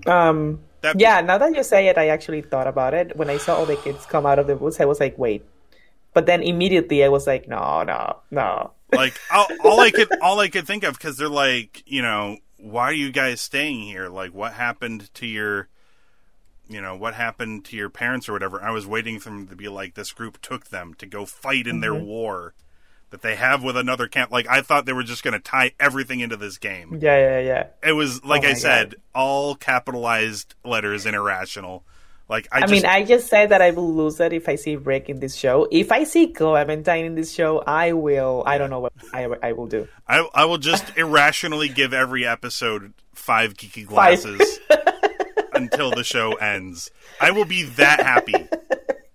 Um. 0.06 0.60
That 0.82 1.00
Yeah. 1.00 1.22
Now 1.22 1.38
that 1.38 1.56
you 1.56 1.64
say 1.64 1.88
it, 1.88 1.98
I 1.98 2.08
actually 2.10 2.42
thought 2.42 2.68
about 2.68 2.94
it. 2.94 3.16
When 3.16 3.30
I 3.30 3.38
saw 3.38 3.56
all 3.56 3.66
the 3.66 3.78
kids 3.78 4.06
come 4.06 4.26
out 4.26 4.40
of 4.40 4.48
the 4.48 4.58
woods, 4.58 4.80
I 4.80 4.86
was 4.86 5.00
like, 5.00 5.18
wait. 5.18 5.46
But 6.14 6.26
then 6.26 6.44
immediately 6.44 7.04
I 7.04 7.10
was 7.10 7.26
like, 7.26 7.48
no, 7.48 7.84
no, 7.84 8.18
no. 8.30 8.72
like 8.92 9.20
all, 9.32 9.48
all 9.64 9.80
I 9.80 9.92
could 9.92 10.10
all 10.22 10.40
I 10.40 10.50
could 10.50 10.68
think 10.68 10.84
of 10.84 10.94
because 10.94 11.18
they're 11.18 11.30
like, 11.30 11.84
you 11.86 12.02
know, 12.02 12.38
why 12.58 12.84
are 12.84 12.94
you 12.94 13.12
guys 13.12 13.42
staying 13.42 13.82
here? 13.82 14.10
Like, 14.10 14.34
what 14.34 14.54
happened 14.54 15.14
to 15.16 15.26
your, 15.26 15.68
you 16.70 16.82
know, 16.82 16.96
what 16.96 17.14
happened 17.14 17.66
to 17.66 17.76
your 17.76 17.90
parents 17.90 18.30
or 18.30 18.34
whatever? 18.34 18.62
I 18.62 18.72
was 18.72 18.86
waiting 18.86 19.20
for 19.20 19.30
them 19.30 19.48
to 19.48 19.56
be 19.56 19.68
like, 19.68 19.96
this 19.96 20.12
group 20.12 20.42
took 20.42 20.70
them 20.70 20.94
to 20.96 21.06
go 21.06 21.26
fight 21.26 21.68
in 21.68 21.82
their 21.82 21.96
war 21.96 22.54
that 23.14 23.22
they 23.22 23.36
have 23.36 23.64
with 23.64 23.78
another 23.78 24.08
camp. 24.08 24.32
Like, 24.32 24.48
I 24.50 24.62
thought 24.62 24.86
they 24.88 24.92
were 24.94 25.04
just 25.04 25.24
going 25.24 25.36
to 25.36 25.40
tie 25.40 25.72
everything 25.80 26.20
into 26.20 26.36
this 26.36 26.58
game. 26.58 26.98
Yeah, 27.00 27.18
yeah, 27.18 27.40
yeah. 27.40 27.68
It 27.88 27.94
was 27.94 28.24
like 28.26 28.44
Oh 28.44 28.48
I 28.48 28.54
said, 28.54 28.90
God. 28.90 29.02
all 29.14 29.56
capitalized 29.56 30.56
letters 30.66 31.06
and 31.06 31.16
irrational. 31.16 31.84
Like 32.28 32.48
I, 32.52 32.58
I 32.58 32.62
just, 32.62 32.72
mean, 32.72 32.86
I 32.88 33.04
just 33.04 33.28
said 33.28 33.50
that 33.50 33.62
I 33.62 33.70
will 33.70 33.94
lose 33.94 34.20
it 34.20 34.34
if 34.34 34.50
I 34.50 34.56
see 34.56 34.78
Rick 34.78 35.10
in 35.10 35.20
this 35.20 35.36
show. 35.36 35.68
If 35.72 35.92
I 35.92 36.06
see 36.06 36.28
Clementine 36.28 37.06
in 37.06 37.14
this 37.16 37.32
show, 37.32 37.60
I 37.68 37.94
will. 37.94 38.42
I 38.48 38.58
don't 38.58 38.72
know 38.72 38.80
what 38.80 38.94
I, 39.14 39.26
I 39.44 39.52
will 39.52 39.68
do. 39.68 39.88
I, 40.08 40.28
I 40.34 40.46
will 40.46 40.58
just 40.58 40.98
irrationally 40.98 41.70
give 41.70 41.94
every 41.94 42.26
episode 42.26 42.94
five 43.14 43.54
geeky 43.54 43.86
Five. 43.86 44.24
glasses 44.24 44.60
until 45.54 45.92
the 45.92 46.04
show 46.04 46.34
ends. 46.34 46.90
I 47.22 47.30
will 47.32 47.46
be 47.46 47.64
that 47.64 48.00
happy. 48.00 48.34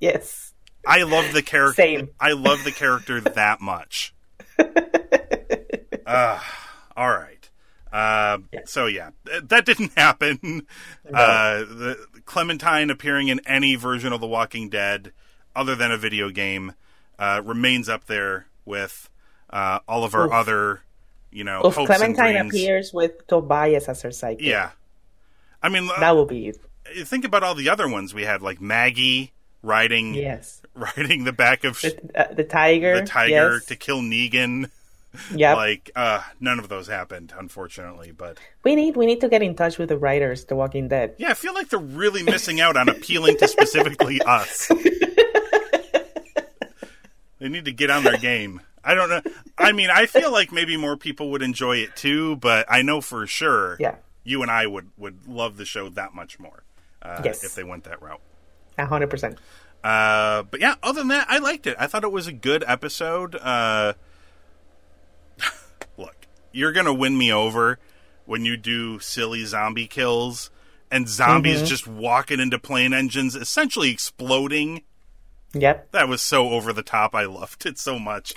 Yes. 0.01 0.48
I 0.89 1.03
love 1.03 1.33
the 1.33 1.43
character. 1.43 1.83
Same. 1.83 2.09
I 2.19 2.33
love 2.33 2.65
the 2.65 2.73
character 2.73 3.21
that 3.21 3.61
much. 3.61 4.15
uh, 4.59 6.41
all 6.97 7.11
right. 7.11 7.49
Uh, 7.93 8.39
So 8.65 8.87
yeah, 8.87 9.11
that 9.45 9.65
didn't 9.67 9.93
happen. 9.97 10.67
Uh, 11.13 11.59
the 11.59 12.07
Clementine 12.25 12.91
appearing 12.91 13.29
in 13.29 13.41
any 13.47 13.77
version 13.77 14.13
of 14.13 14.21
The 14.21 14.27
Walking 14.27 14.69
Dead, 14.69 15.13
other 15.55 15.75
than 15.75 15.93
a 15.93 15.97
video 15.97 16.31
game, 16.31 16.75
uh, 17.19 17.43
remains 17.45 17.89
up 17.89 18.07
there 18.07 18.47
with 18.65 19.09
uh, 19.51 19.81
all 19.89 20.05
of 20.05 20.15
our 20.15 20.27
Oof. 20.27 20.33
other, 20.33 20.83
you 21.31 21.45
know, 21.45 21.61
hopes 21.61 21.77
Clementine 21.77 22.37
appears 22.37 22.93
with 22.93 23.27
Tobias 23.27 23.89
as 23.89 24.03
her 24.03 24.11
sidekick, 24.11 24.41
Yeah. 24.41 24.71
I 25.63 25.69
mean, 25.69 25.89
that 25.99 26.15
will 26.15 26.27
be 26.27 26.51
uh, 26.53 27.05
think 27.05 27.25
about 27.25 27.43
all 27.43 27.55
the 27.55 27.69
other 27.69 27.89
ones 27.89 28.15
we 28.15 28.25
had, 28.25 28.43
like 28.43 28.61
Maggie 28.61 29.33
riding 29.63 30.15
Yes. 30.15 30.63
riding 30.75 31.25
the 31.25 31.33
back 31.33 31.65
of 31.65 31.81
The, 31.81 31.99
uh, 32.15 32.33
the 32.35 32.45
tiger. 32.45 33.01
the 33.01 33.07
tiger 33.07 33.55
Yes. 33.55 33.65
to 33.67 33.77
kill 33.77 34.01
Negan. 34.01 34.71
Yep. 35.35 35.57
Like, 35.57 35.91
uh, 35.97 36.21
none 36.39 36.59
of 36.59 36.69
those 36.69 36.87
happened, 36.87 37.33
unfortunately. 37.37 38.13
But 38.13 38.39
we 38.63 38.75
need 38.77 38.95
we 38.97 39.07
need 39.07 39.21
to 39.23 39.29
get 39.29 39.43
in 39.43 39.55
touch 39.55 39.79
with 39.79 39.89
the 39.89 39.97
writers, 39.99 40.45
The 40.45 40.55
Walking 40.55 40.87
Dead. 40.89 41.15
yeah, 41.19 41.31
I 41.31 41.35
feel 41.35 41.55
like 41.55 41.71
they're 41.71 41.79
really 41.81 42.23
missing 42.23 42.61
out 42.61 42.77
on 42.77 42.89
appealing 42.89 43.39
to 43.39 43.49
specifically 43.49 44.21
us. 44.27 44.71
they 47.39 47.49
need 47.49 47.65
to 47.65 47.73
get 47.73 47.91
on 47.91 48.05
their 48.05 48.19
game. 48.19 48.61
I 48.85 48.95
don't 48.95 49.09
know. 49.09 49.23
I 49.57 49.73
mean, 49.73 49.91
I 49.91 50.07
feel 50.07 50.31
like 50.33 50.53
maybe 50.53 50.77
more 50.77 50.97
people 50.97 51.31
would 51.33 51.43
enjoy 51.43 51.79
it 51.79 51.97
too, 51.97 52.37
but 52.37 52.67
I 52.69 52.83
know 52.83 53.01
for 53.01 53.27
sure 53.27 53.77
Yeah. 53.81 53.97
you 54.25 54.43
and 54.43 54.51
I 54.51 54.67
would, 54.67 54.91
would 54.97 55.27
love 55.27 55.57
the 55.57 55.65
show 55.65 55.89
that 55.91 56.15
much 56.15 56.39
more 56.39 56.63
uh, 57.03 57.21
Yes. 57.25 57.45
if 57.45 57.55
they 57.55 57.65
went 57.65 57.85
that 57.85 58.01
route. 58.03 58.21
A 58.79 58.87
hundred 58.87 59.11
percent. 59.11 59.39
Uh, 59.85 60.43
but 60.45 60.61
yeah, 60.61 60.75
other 60.83 61.01
than 61.01 61.09
that, 61.09 61.27
I 61.29 61.39
liked 61.39 61.67
it. 61.67 61.77
I 61.79 61.87
thought 61.87 62.05
it 62.05 62.13
was 62.13 62.27
a 62.27 62.33
good 62.33 62.65
episode. 62.67 63.35
Uh, 63.37 63.93
look, 65.97 66.27
you're 66.53 66.73
gonna 66.73 66.95
win 66.95 67.17
me 67.17 67.33
over 67.33 67.79
when 68.27 68.45
you 68.45 68.57
do 68.57 68.99
silly 68.99 69.45
zombie 69.45 69.87
kills 69.87 70.51
and 70.91 71.09
zombies 71.09 71.63
just 71.69 71.87
walking 71.87 72.41
into 72.41 72.59
plane 72.59 72.93
engines, 72.95 73.35
essentially 73.37 73.91
exploding. 73.91 74.83
Yep. 75.55 75.93
That 75.93 76.09
was 76.09 76.21
so 76.23 76.51
over 76.51 76.73
the 76.73 76.83
top. 76.83 77.15
I 77.15 77.25
loved 77.25 77.65
it 77.67 77.79
so 77.79 77.99
much. 77.99 78.35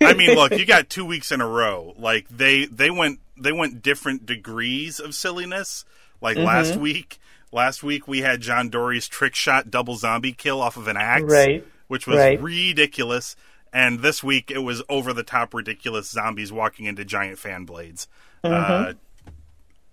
I 0.00 0.14
mean, 0.14 0.34
look, 0.36 0.52
you 0.52 0.66
got 0.66 0.88
two 0.88 1.04
weeks 1.04 1.32
in 1.32 1.40
a 1.40 1.46
row. 1.48 1.94
Like 1.98 2.28
they 2.28 2.66
they 2.66 2.90
went 2.90 3.20
they 3.36 3.52
went 3.52 3.82
different 3.82 4.26
degrees 4.26 5.00
of 5.00 5.14
silliness. 5.14 5.84
Like 6.20 6.36
Mm-hmm. 6.36 6.46
last 6.46 6.76
week, 6.76 7.18
last 7.54 7.82
week 7.82 8.06
we 8.08 8.20
had 8.20 8.40
John 8.42 8.68
Dorie's 8.68 9.08
trick 9.08 9.34
shot 9.34 9.70
double 9.70 9.96
zombie 9.96 10.32
kill 10.32 10.60
off 10.60 10.76
of 10.76 10.88
an 10.88 10.96
axe, 10.98 11.24
Right. 11.24 11.64
which 11.88 12.06
was 12.06 12.18
Right. 12.18 12.40
ridiculous. 12.42 13.36
And 13.72 14.00
this 14.00 14.22
week 14.22 14.50
it 14.50 14.58
was 14.58 14.82
over 14.88 15.12
the 15.12 15.22
top 15.22 15.54
ridiculous 15.54 16.10
zombies 16.10 16.52
walking 16.52 16.86
into 16.86 17.04
giant 17.04 17.38
fan 17.38 17.64
blades. 17.64 18.06
Mm-hmm. 18.44 18.54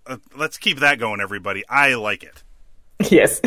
Uh, 0.08 0.12
uh, 0.14 0.18
let's 0.36 0.58
keep 0.58 0.80
that 0.80 1.00
going, 1.00 1.22
everybody. 1.22 1.64
I 1.70 1.94
like 1.94 2.24
it. 2.24 2.44
Yes. 3.10 3.42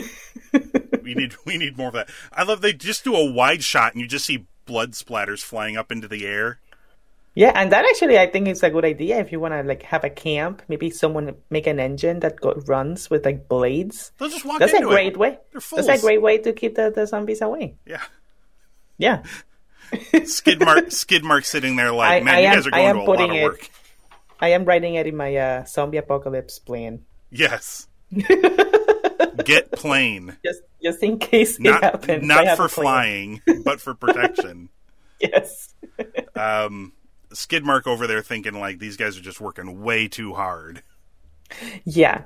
We 1.03 1.15
need 1.15 1.35
we 1.45 1.59
need 1.59 1.77
more 1.77 1.89
of 1.89 1.95
that. 1.95 2.09
I 2.33 2.43
love 2.43 2.61
they 2.61 2.73
just 2.73 3.05
do 3.05 3.15
a 3.15 3.31
wide 3.31 3.63
shot 3.63 3.93
and 3.93 4.01
you 4.01 4.09
just 4.09 4.25
see 4.25 4.47
blood 4.67 4.93
splatters 4.93 5.43
flying 5.45 5.77
up 5.77 5.93
into 5.93 6.09
the 6.09 6.27
air. 6.27 6.59
Yeah, 7.35 7.53
and 7.55 7.73
that 7.73 7.85
actually 7.85 8.19
I 8.19 8.27
think 8.27 8.49
is 8.49 8.63
a 8.63 8.71
good 8.71 8.85
idea 8.85 9.19
if 9.19 9.33
you 9.33 9.41
want 9.41 9.55
to 9.55 9.63
like 9.63 9.83
have 9.83 10.05
a 10.05 10.11
camp. 10.11 10.63
Maybe 10.69 10.91
someone 10.91 11.35
make 11.51 11.67
an 11.67 11.81
engine 11.81 12.21
that 12.21 12.41
go, 12.41 12.55
runs 12.67 13.11
with 13.11 13.25
like 13.25 13.49
blades. 13.49 14.13
They'll 14.19 14.29
just 14.31 14.45
walk 14.45 14.59
That's 14.61 14.73
a 14.73 14.83
great 14.83 15.15
it. 15.15 15.17
way. 15.19 15.39
They're 15.53 15.83
That's 15.83 16.03
a 16.03 16.05
great 16.05 16.23
way 16.23 16.39
to 16.39 16.53
keep 16.53 16.75
the, 16.77 16.91
the 16.95 17.07
zombies 17.07 17.43
away. 17.43 17.77
Yeah. 17.87 18.03
Yeah. 18.99 19.23
Skid 20.25 20.61
mark 20.61 20.91
skid 20.93 21.23
mark 21.25 21.45
sitting 21.45 21.77
there 21.77 21.93
like, 21.93 22.23
I- 22.23 22.25
man, 22.25 22.35
I 22.35 22.41
you 22.41 22.47
am- 22.47 22.55
guys 22.55 22.67
are 22.67 22.71
going 22.71 22.95
to 22.95 23.01
a 23.01 23.05
lot 23.05 23.31
of 23.31 23.37
it- 23.37 23.45
work. 23.45 23.69
I 24.41 24.49
am 24.49 24.65
writing 24.65 24.95
it 24.97 25.07
in 25.07 25.17
my 25.17 25.35
uh, 25.37 25.65
zombie 25.65 25.99
apocalypse 25.99 26.59
plan. 26.59 27.05
Yes. 27.31 27.87
Get 29.45 29.73
plane. 29.73 30.37
Just 30.45 30.63
just 30.83 31.03
in 31.03 31.19
case 31.19 31.57
it 31.57 31.63
Not 31.63 31.83
happens. 31.83 32.27
Not 32.27 32.57
for 32.57 32.69
flying, 32.69 33.41
but 33.65 33.81
for 33.81 33.95
protection. 33.95 34.69
Yes. 35.21 35.73
um 36.35 36.93
skid 37.35 37.65
mark 37.65 37.87
over 37.87 38.07
there 38.07 38.23
thinking 38.23 38.55
like 38.55 38.79
these 38.79 38.97
guys 38.97 39.17
are 39.19 39.23
just 39.23 39.41
working 39.41 39.83
way 39.83 40.09
too 40.09 40.35
hard. 40.35 40.83
Yeah. 41.85 42.23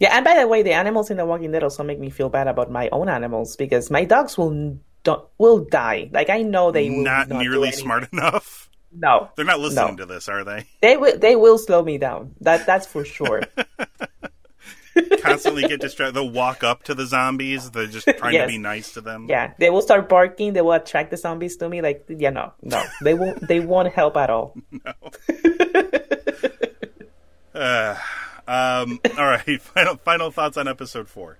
Yeah, 0.00 0.16
and 0.16 0.24
by 0.24 0.36
the 0.38 0.48
way, 0.48 0.62
the 0.62 0.72
animals 0.72 1.10
in 1.10 1.16
The 1.16 1.24
Walking 1.24 1.52
Dead 1.52 1.62
also 1.62 1.84
make 1.84 2.00
me 2.00 2.10
feel 2.10 2.28
bad 2.28 2.48
about 2.48 2.70
my 2.70 2.88
own 2.90 3.08
animals 3.08 3.56
because 3.56 3.90
my 3.90 4.04
dogs 4.04 4.36
will 4.36 4.76
don't, 5.04 5.24
will 5.38 5.64
die. 5.64 6.10
Like 6.12 6.30
I 6.30 6.42
know 6.42 6.72
they 6.72 6.90
will 6.90 7.04
Not, 7.04 7.28
not, 7.28 7.38
nearly 7.40 7.70
smart 7.72 8.12
enough. 8.12 8.68
No, 8.96 9.28
They're 9.36 9.44
not 9.44 9.58
listening 9.60 9.96
No. 9.96 10.04
to 10.04 10.06
this, 10.06 10.28
are 10.28 10.44
they? 10.44 10.66
they 10.80 10.96
will. 10.96 11.18
They 11.18 11.34
will 11.36 11.58
slow 11.58 11.82
me 11.82 11.98
down. 11.98 12.34
That 12.40 12.64
that's 12.66 12.86
for 12.86 13.04
sure. 13.04 13.42
Constantly 15.20 15.66
get 15.66 15.80
distracted. 15.80 16.14
They'll 16.14 16.30
walk 16.30 16.62
up 16.62 16.82
to 16.84 16.94
the 16.94 17.06
zombies. 17.06 17.70
They're 17.70 17.86
just 17.86 18.06
trying 18.18 18.34
Yes. 18.34 18.46
to 18.46 18.52
be 18.52 18.58
nice 18.58 18.92
to 18.94 19.00
them. 19.00 19.26
yeah, 19.28 19.52
they 19.58 19.70
will 19.70 19.82
start 19.82 20.08
barking. 20.08 20.52
They 20.52 20.60
will 20.62 20.72
attract 20.72 21.10
the 21.10 21.16
zombies 21.16 21.56
to 21.58 21.68
me. 21.68 21.80
Like 21.82 22.04
yeah, 22.08 22.30
no, 22.30 22.52
no, 22.62 22.82
they 23.02 23.14
won't. 23.14 23.46
They 23.48 23.60
won't 23.60 23.92
help 23.92 24.16
at 24.16 24.30
all. 24.30 24.54
Uh, 27.54 27.96
um, 28.48 28.98
all 29.16 29.24
right. 29.26 29.62
Final 29.62 29.96
final 29.98 30.30
thoughts 30.32 30.56
on 30.56 30.66
episode 30.66 31.08
four. 31.08 31.38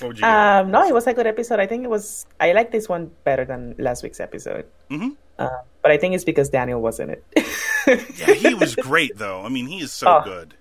What 0.00 0.08
would 0.08 0.18
you? 0.20 0.24
Um, 0.24 0.70
no, 0.70 0.86
it 0.86 0.94
was 0.94 1.06
a 1.08 1.12
good 1.14 1.26
episode. 1.26 1.58
I 1.58 1.66
think 1.66 1.82
it 1.84 1.90
was. 1.90 2.24
I 2.40 2.52
like 2.52 2.70
this 2.70 2.88
one 2.88 3.10
better 3.24 3.44
than 3.44 3.74
last 3.78 4.02
week's 4.04 4.20
episode. 4.20 4.66
mm-hmm. 4.90 5.10
Uh, 5.38 5.48
but 5.82 5.90
I 5.90 5.96
think 5.96 6.14
it's 6.14 6.22
because 6.24 6.48
Daniel 6.50 6.80
was 6.80 7.00
in 7.00 7.10
it. 7.10 7.24
Yeah, 7.86 8.32
he 8.32 8.54
was 8.54 8.74
great 8.76 9.18
though. 9.18 9.42
I 9.42 9.50
mean, 9.50 9.66
he 9.66 9.80
is 9.82 9.92
so 9.92 10.06
Oh. 10.08 10.22
good. 10.24 10.54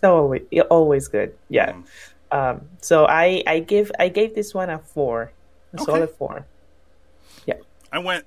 So 0.00 0.16
always, 0.16 0.42
always 0.70 1.08
good. 1.08 1.34
Yeah. 1.48 1.72
Mhm. 1.72 1.84
Um, 2.32 2.68
so 2.80 3.06
I 3.06 3.42
I 3.46 3.60
give 3.60 3.90
I 3.98 4.08
gave 4.08 4.34
this 4.34 4.54
one 4.54 4.70
a 4.70 4.78
four, 4.78 5.32
a 5.72 5.76
Okay. 5.80 5.84
solid 5.84 6.10
four. 6.10 6.46
Yeah. 7.46 7.54
I 7.92 7.98
went. 7.98 8.24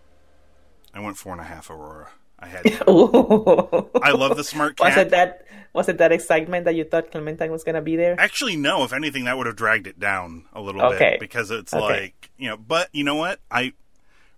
I 0.93 0.99
went 0.99 1.17
four 1.17 1.31
and 1.33 1.41
a 1.41 1.45
half. 1.45 1.69
Aurora. 1.69 2.09
I 2.39 2.47
had. 2.47 2.65
I 2.87 4.11
love 4.11 4.35
the 4.35 4.43
smart 4.43 4.79
Was 4.79 4.97
it 4.97 5.09
that 5.11 5.45
was 5.73 5.87
it 5.89 5.97
that 5.99 6.11
excitement 6.11 6.65
that 6.65 6.75
you 6.75 6.83
thought 6.83 7.11
Clementine 7.11 7.51
was 7.51 7.63
gonna 7.63 7.81
be 7.81 7.95
there? 7.95 8.15
Actually, 8.19 8.55
no. 8.57 8.83
If 8.83 8.91
anything, 8.93 9.23
that 9.25 9.37
would 9.37 9.47
have 9.47 9.55
dragged 9.55 9.87
it 9.87 9.99
down 9.99 10.45
a 10.53 10.59
little 10.61 10.81
Okay. 10.81 11.11
bit 11.11 11.19
because 11.19 11.51
it's 11.51 11.73
Okay. 11.73 11.83
like 11.83 12.29
you 12.37 12.49
know. 12.49 12.57
But 12.57 12.89
you 12.91 13.03
know 13.05 13.15
what? 13.15 13.39
I 13.49 13.73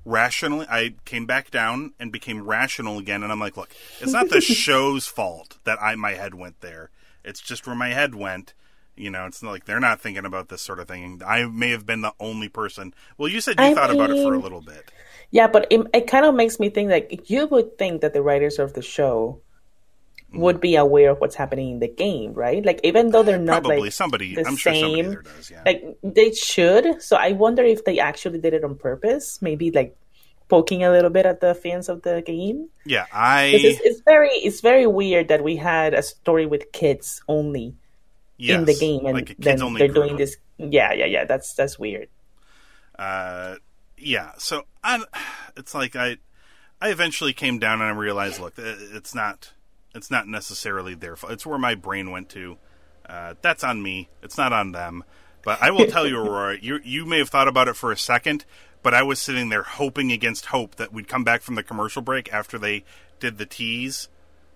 rationally, 0.05 0.67
I 0.69 0.93
came 1.05 1.25
back 1.25 1.49
down 1.49 1.93
and 1.99 2.11
became 2.11 2.45
rational 2.45 2.99
again, 2.99 3.23
and 3.23 3.31
I'm 3.31 3.39
like, 3.39 3.57
look, 3.57 3.69
it's 3.99 4.13
not 4.13 4.29
the 4.29 4.39
show's 4.41 5.07
fault 5.07 5.57
that 5.63 5.81
I 5.81 5.95
my 5.95 6.11
head 6.13 6.35
went 6.35 6.61
there. 6.61 6.91
It's 7.25 7.41
just 7.41 7.65
where 7.67 7.75
my 7.75 7.89
head 7.89 8.15
went. 8.15 8.53
You 8.95 9.09
know, 9.09 9.25
it's 9.25 9.43
not 9.43 9.51
like 9.51 9.65
they're 9.65 9.79
not 9.81 9.99
thinking 9.99 10.23
about 10.25 10.47
this 10.47 10.61
sort 10.61 10.79
of 10.79 10.87
thing. 10.87 11.21
I 11.25 11.45
may 11.45 11.71
have 11.71 11.85
been 11.85 11.99
the 12.01 12.13
only 12.19 12.47
person. 12.47 12.93
Well, 13.17 13.27
you 13.27 13.41
said 13.41 13.59
you 13.59 13.65
I 13.65 13.73
thought 13.73 13.91
about 13.91 14.09
it 14.09 14.23
for 14.23 14.33
a 14.33 14.39
little 14.39 14.61
bit. 14.61 14.89
Yeah, 15.31 15.47
but 15.47 15.67
it, 15.69 15.81
it 15.93 16.07
kind 16.07 16.25
of 16.25 16.33
makes 16.33 16.59
me 16.59 16.69
think 16.69 16.89
like 16.89 17.29
you 17.29 17.45
would 17.47 17.77
think 17.77 18.01
that 18.01 18.13
the 18.13 18.21
writers 18.21 18.57
of 18.59 18.73
the 18.73 18.81
show 18.81 19.41
Mm. 20.33 20.39
would 20.39 20.59
be 20.59 20.75
aware 20.75 21.11
of 21.11 21.19
what's 21.19 21.35
happening 21.35 21.69
in 21.69 21.79
the 21.79 21.87
game, 21.87 22.33
right? 22.33 22.65
Like 22.65 22.79
even 22.83 23.11
though 23.11 23.21
they're 23.21 23.37
not 23.37 23.61
Probably 23.63 23.81
like 23.81 23.91
somebody. 23.93 24.33
the 24.33 24.45
I'm 24.47 24.55
sure 24.57 24.73
somebody 24.73 25.01
there 25.03 25.21
does. 25.21 25.51
Yeah. 25.51 25.61
like 25.65 25.83
they 26.03 26.31
should. 26.33 26.99
So 27.01 27.15
I 27.15 27.33
wonder 27.33 27.63
if 27.63 27.85
they 27.85 27.99
actually 27.99 28.39
did 28.39 28.53
it 28.55 28.63
on 28.63 28.75
purpose, 28.75 29.39
maybe 29.41 29.69
like 29.69 29.95
poking 30.47 30.83
a 30.83 30.91
little 30.91 31.09
bit 31.09 31.25
at 31.25 31.41
the 31.41 31.53
fans 31.55 31.89
of 31.89 32.01
the 32.03 32.21
game. 32.25 32.69
yeah. 32.85 33.05
I. 33.11 33.45
It's, 33.45 33.81
it's 33.83 34.01
very 34.05 34.29
it's 34.29 34.61
very 34.61 34.87
weird 34.87 35.27
that 35.29 35.43
we 35.43 35.55
had 35.55 35.93
a 35.93 36.01
story 36.03 36.45
with 36.45 36.71
kids 36.71 37.21
only 37.27 37.75
in 38.37 38.65
the 38.65 38.75
game, 38.75 39.05
and 39.05 39.15
like 39.15 39.35
then 39.37 39.73
they're 39.75 39.87
doing 39.87 40.17
this. 40.17 40.37
Yeah, 40.57 40.93
yeah, 40.93 41.05
yeah. 41.05 41.25
That's 41.25 41.53
that's 41.53 41.77
weird. 41.79 42.09
uh 42.97 43.55
yeah 43.97 44.31
so 44.37 44.63
i 44.83 45.03
it's 45.57 45.73
like 45.73 45.95
i 45.95 46.17
i 46.81 46.89
eventually 46.89 47.33
came 47.33 47.59
down 47.59 47.81
and 47.81 47.89
i 47.89 47.93
realized 47.93 48.39
look 48.39 48.53
it's 48.57 49.15
not 49.15 49.53
it's 49.93 50.11
not 50.11 50.27
necessarily 50.27 50.93
their 50.93 51.15
fault 51.15 51.31
it's 51.33 51.45
where 51.45 51.57
my 51.57 51.75
brain 51.75 52.11
went 52.11 52.29
to 52.29 52.57
uh 53.07 53.33
that's 53.41 53.63
on 53.63 53.81
me 53.81 54.09
it's 54.21 54.37
not 54.37 54.51
on 54.53 54.71
them 54.71 55.03
but 55.45 55.61
i 55.61 55.71
will 55.71 55.87
tell 55.87 56.05
you 56.05 56.17
aurora 56.19 56.57
you 56.61 56.79
you 56.83 57.05
may 57.05 57.17
have 57.19 57.29
thought 57.29 57.47
about 57.47 57.69
it 57.69 57.75
for 57.77 57.91
a 57.93 57.97
second 57.97 58.43
but 58.83 58.93
i 58.93 59.01
was 59.01 59.19
sitting 59.21 59.47
there 59.47 59.63
hoping 59.63 60.11
against 60.11 60.47
hope 60.47 60.75
that 60.75 60.91
we'd 60.91 61.07
come 61.07 61.23
back 61.23 61.41
from 61.41 61.55
the 61.55 61.63
commercial 61.63 62.01
break 62.01 62.31
after 62.33 62.57
they 62.59 62.83
did 63.21 63.37
the 63.37 63.45
tease 63.45 64.09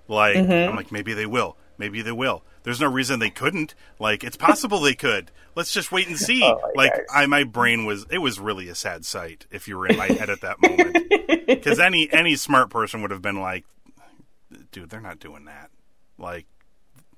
like 0.09 0.35
Mm-hmm. 0.35 0.69
i'm 0.71 0.75
like 0.75 0.91
maybe 0.91 1.13
they 1.13 1.25
will 1.25 1.55
maybe 1.77 2.01
they 2.01 2.11
will 2.11 2.43
there's 2.63 2.81
no 2.81 2.91
reason 2.91 3.19
they 3.19 3.29
couldn't 3.29 3.73
like 3.99 4.23
it's 4.23 4.35
possible 4.35 4.81
they 4.81 4.93
could 4.95 5.31
let's 5.55 5.71
just 5.71 5.91
wait 5.91 6.07
and 6.07 6.17
see 6.27 6.43
Oh 6.43 6.59
like 6.75 6.91
gosh. 6.91 7.05
I 7.13 7.25
my 7.27 7.43
brain 7.45 7.85
was 7.85 8.05
it 8.11 8.17
was 8.17 8.39
really 8.39 8.67
a 8.67 8.75
sad 8.75 9.05
sight 9.05 9.45
if 9.49 9.67
you 9.67 9.77
were 9.77 9.87
in 9.87 9.95
my 9.97 10.07
head 10.07 10.29
at 10.29 10.41
that 10.41 10.61
moment 10.61 11.47
because 11.47 11.79
any 11.79 12.11
any 12.11 12.35
smart 12.35 12.69
person 12.69 13.01
would 13.01 13.11
have 13.11 13.21
been 13.21 13.39
like, 13.39 13.65
dude, 14.71 14.89
they're 14.89 14.99
not 15.01 15.19
doing 15.19 15.45
that. 15.45 15.69
Like 16.17 16.45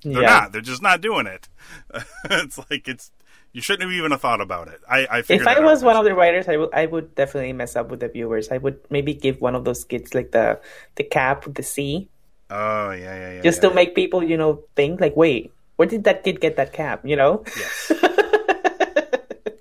they're 0.04 0.22
yeah. 0.22 0.28
not. 0.42 0.52
They're 0.52 0.62
just 0.62 0.82
not 0.82 1.02
doing 1.02 1.28
it. 1.28 1.50
it's 2.26 2.58
like 2.70 2.88
it's 2.88 3.12
you 3.54 3.62
shouldn't 3.62 3.90
have 3.90 3.98
even 3.98 4.12
have 4.12 4.22
thought 4.22 4.42
about 4.42 4.68
it. 4.68 4.82
I 4.90 5.06
I 5.06 5.20
If 5.28 5.48
I 5.48 5.60
was 5.60 5.84
one 5.84 5.96
of 5.96 6.06
the 6.06 6.14
writers, 6.14 6.48
I 6.48 6.58
would 6.58 6.74
I 6.74 6.86
would 6.86 7.16
definitely 7.16 7.54
mess 7.54 7.76
up 7.76 7.90
with 7.90 8.00
the 8.00 8.08
viewers. 8.08 8.50
I 8.50 8.58
would 8.58 8.80
maybe 8.90 9.14
give 9.14 9.42
one 9.42 9.56
of 9.56 9.66
those 9.66 9.84
kids 9.84 10.14
like 10.14 10.32
the 10.32 10.60
the 10.96 11.04
cap 11.04 11.46
with 11.46 11.56
the 11.56 11.64
C, 11.64 12.10
Oh 12.52 12.92
yeah 12.92 13.16
yeah 13.16 13.32
yeah. 13.36 13.42
just 13.42 13.64
yeah. 13.64 13.70
to 13.70 13.76
make 13.76 13.96
people 13.96 14.22
you 14.24 14.36
know 14.36 14.64
think 14.76 15.00
like, 15.00 15.16
wait, 15.16 15.52
where 15.78 15.88
did 15.88 16.04
that 16.04 16.24
kid 16.24 16.42
get 16.42 16.58
that 16.58 16.74
cap? 16.74 17.02
You 17.06 17.16
know? 17.16 17.44
Yes. 17.58 17.92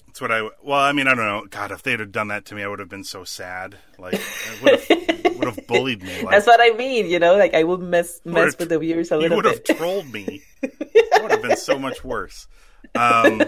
That's 0.07 0.21
what 0.21 0.33
I. 0.33 0.43
Well, 0.63 0.81
I 0.81 0.93
mean, 0.93 1.07
I 1.07 1.15
don't 1.15 1.25
know. 1.25 1.47
God, 1.49 1.71
if 1.71 1.83
they'd 1.83 2.01
have 2.01 2.13
done 2.13 2.29
that 2.29 2.47
to 2.47 2.55
me, 2.55 2.63
I 2.63 2.69
would 2.69 2.81
have 2.81 2.89
been 2.89 3.05
so 3.05 3.25
sad. 3.25 3.77
Like, 3.97 4.15
it 4.15 4.63
would 4.63 4.81
have, 4.81 5.37
would 5.37 5.49
have 5.57 5.67
bullied 5.69 6.03
me. 6.03 6.23
Like, 6.23 6.31
That's 6.31 6.47
what 6.47 6.61
I 6.61 6.77
mean. 6.77 7.09
You 7.09 7.21
know, 7.21 7.37
like 7.37 7.55
I 7.55 7.63
would 7.65 7.81
mess 7.81 8.21
mess 8.25 8.59
with 8.59 8.69
the 8.69 8.79
viewers 8.79 9.13
a 9.13 9.15
you 9.15 9.21
little 9.23 9.37
would 9.37 9.45
have 9.47 9.65
trolled 9.65 10.13
me. 10.13 10.43
It 10.63 11.23
would 11.23 11.33
have 11.33 11.43
been 11.43 11.57
so 11.57 11.79
much 11.79 12.03
worse. 12.05 12.47
Um, 12.95 13.43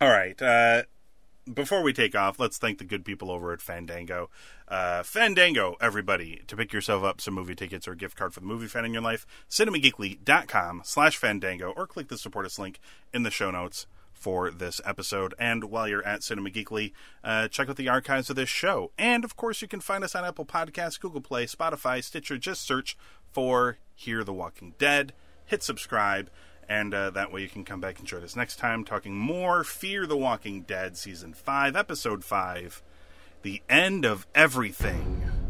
all 0.00 0.08
right. 0.08 0.40
Uh, 0.40 0.82
before 1.52 1.82
we 1.82 1.92
take 1.92 2.14
off, 2.14 2.40
let's 2.40 2.58
thank 2.58 2.78
the 2.78 2.84
good 2.84 3.04
people 3.04 3.30
over 3.30 3.52
at 3.52 3.60
Fandango. 3.60 4.30
Uh, 4.66 5.02
Fandango, 5.04 5.76
everybody, 5.80 6.42
to 6.48 6.56
pick 6.56 6.72
yourself 6.72 7.04
up 7.04 7.20
some 7.20 7.34
movie 7.34 7.54
tickets 7.54 7.86
or 7.86 7.94
gift 7.94 8.16
card 8.16 8.34
for 8.34 8.40
the 8.40 8.46
movie 8.46 8.66
fan 8.66 8.84
in 8.84 8.92
your 8.92 9.02
life, 9.02 9.26
cinemageekly.com 9.48 10.82
slash 10.84 11.16
Fandango, 11.16 11.72
or 11.76 11.86
click 11.86 12.08
the 12.08 12.18
support 12.18 12.46
us 12.46 12.58
link 12.58 12.80
in 13.14 13.22
the 13.22 13.30
show 13.30 13.50
notes 13.50 13.86
for 14.12 14.50
this 14.50 14.80
episode. 14.84 15.34
And 15.38 15.64
while 15.64 15.86
you're 15.86 16.04
at 16.04 16.24
Cinema 16.24 16.50
Geekly, 16.50 16.92
uh, 17.22 17.46
check 17.48 17.68
out 17.68 17.76
the 17.76 17.88
archives 17.88 18.28
of 18.28 18.36
this 18.36 18.48
show. 18.48 18.90
And 18.98 19.24
of 19.24 19.36
course, 19.36 19.62
you 19.62 19.68
can 19.68 19.80
find 19.80 20.02
us 20.02 20.16
on 20.16 20.24
Apple 20.24 20.46
Podcasts, 20.46 20.98
Google 20.98 21.20
Play, 21.20 21.46
Spotify, 21.46 22.02
Stitcher. 22.02 22.38
Just 22.38 22.62
search 22.62 22.96
for 23.30 23.78
Hear 23.94 24.24
the 24.24 24.32
Walking 24.32 24.74
Dead. 24.78 25.12
Hit 25.44 25.62
subscribe, 25.62 26.28
and 26.68 26.94
uh, 26.94 27.10
that 27.10 27.32
way 27.32 27.42
you 27.42 27.48
can 27.48 27.64
come 27.64 27.80
back 27.80 27.98
and 27.98 28.06
join 28.06 28.22
us 28.22 28.36
next 28.36 28.56
time 28.56 28.84
talking 28.84 29.16
more 29.16 29.64
Fear 29.64 30.06
the 30.06 30.16
Walking 30.16 30.62
Dead 30.62 30.96
Season 30.96 31.32
5, 31.32 31.76
Episode 31.76 32.24
5 32.24 32.82
The 33.42 33.62
End 33.68 34.04
of 34.04 34.26
Everything. 34.34 35.45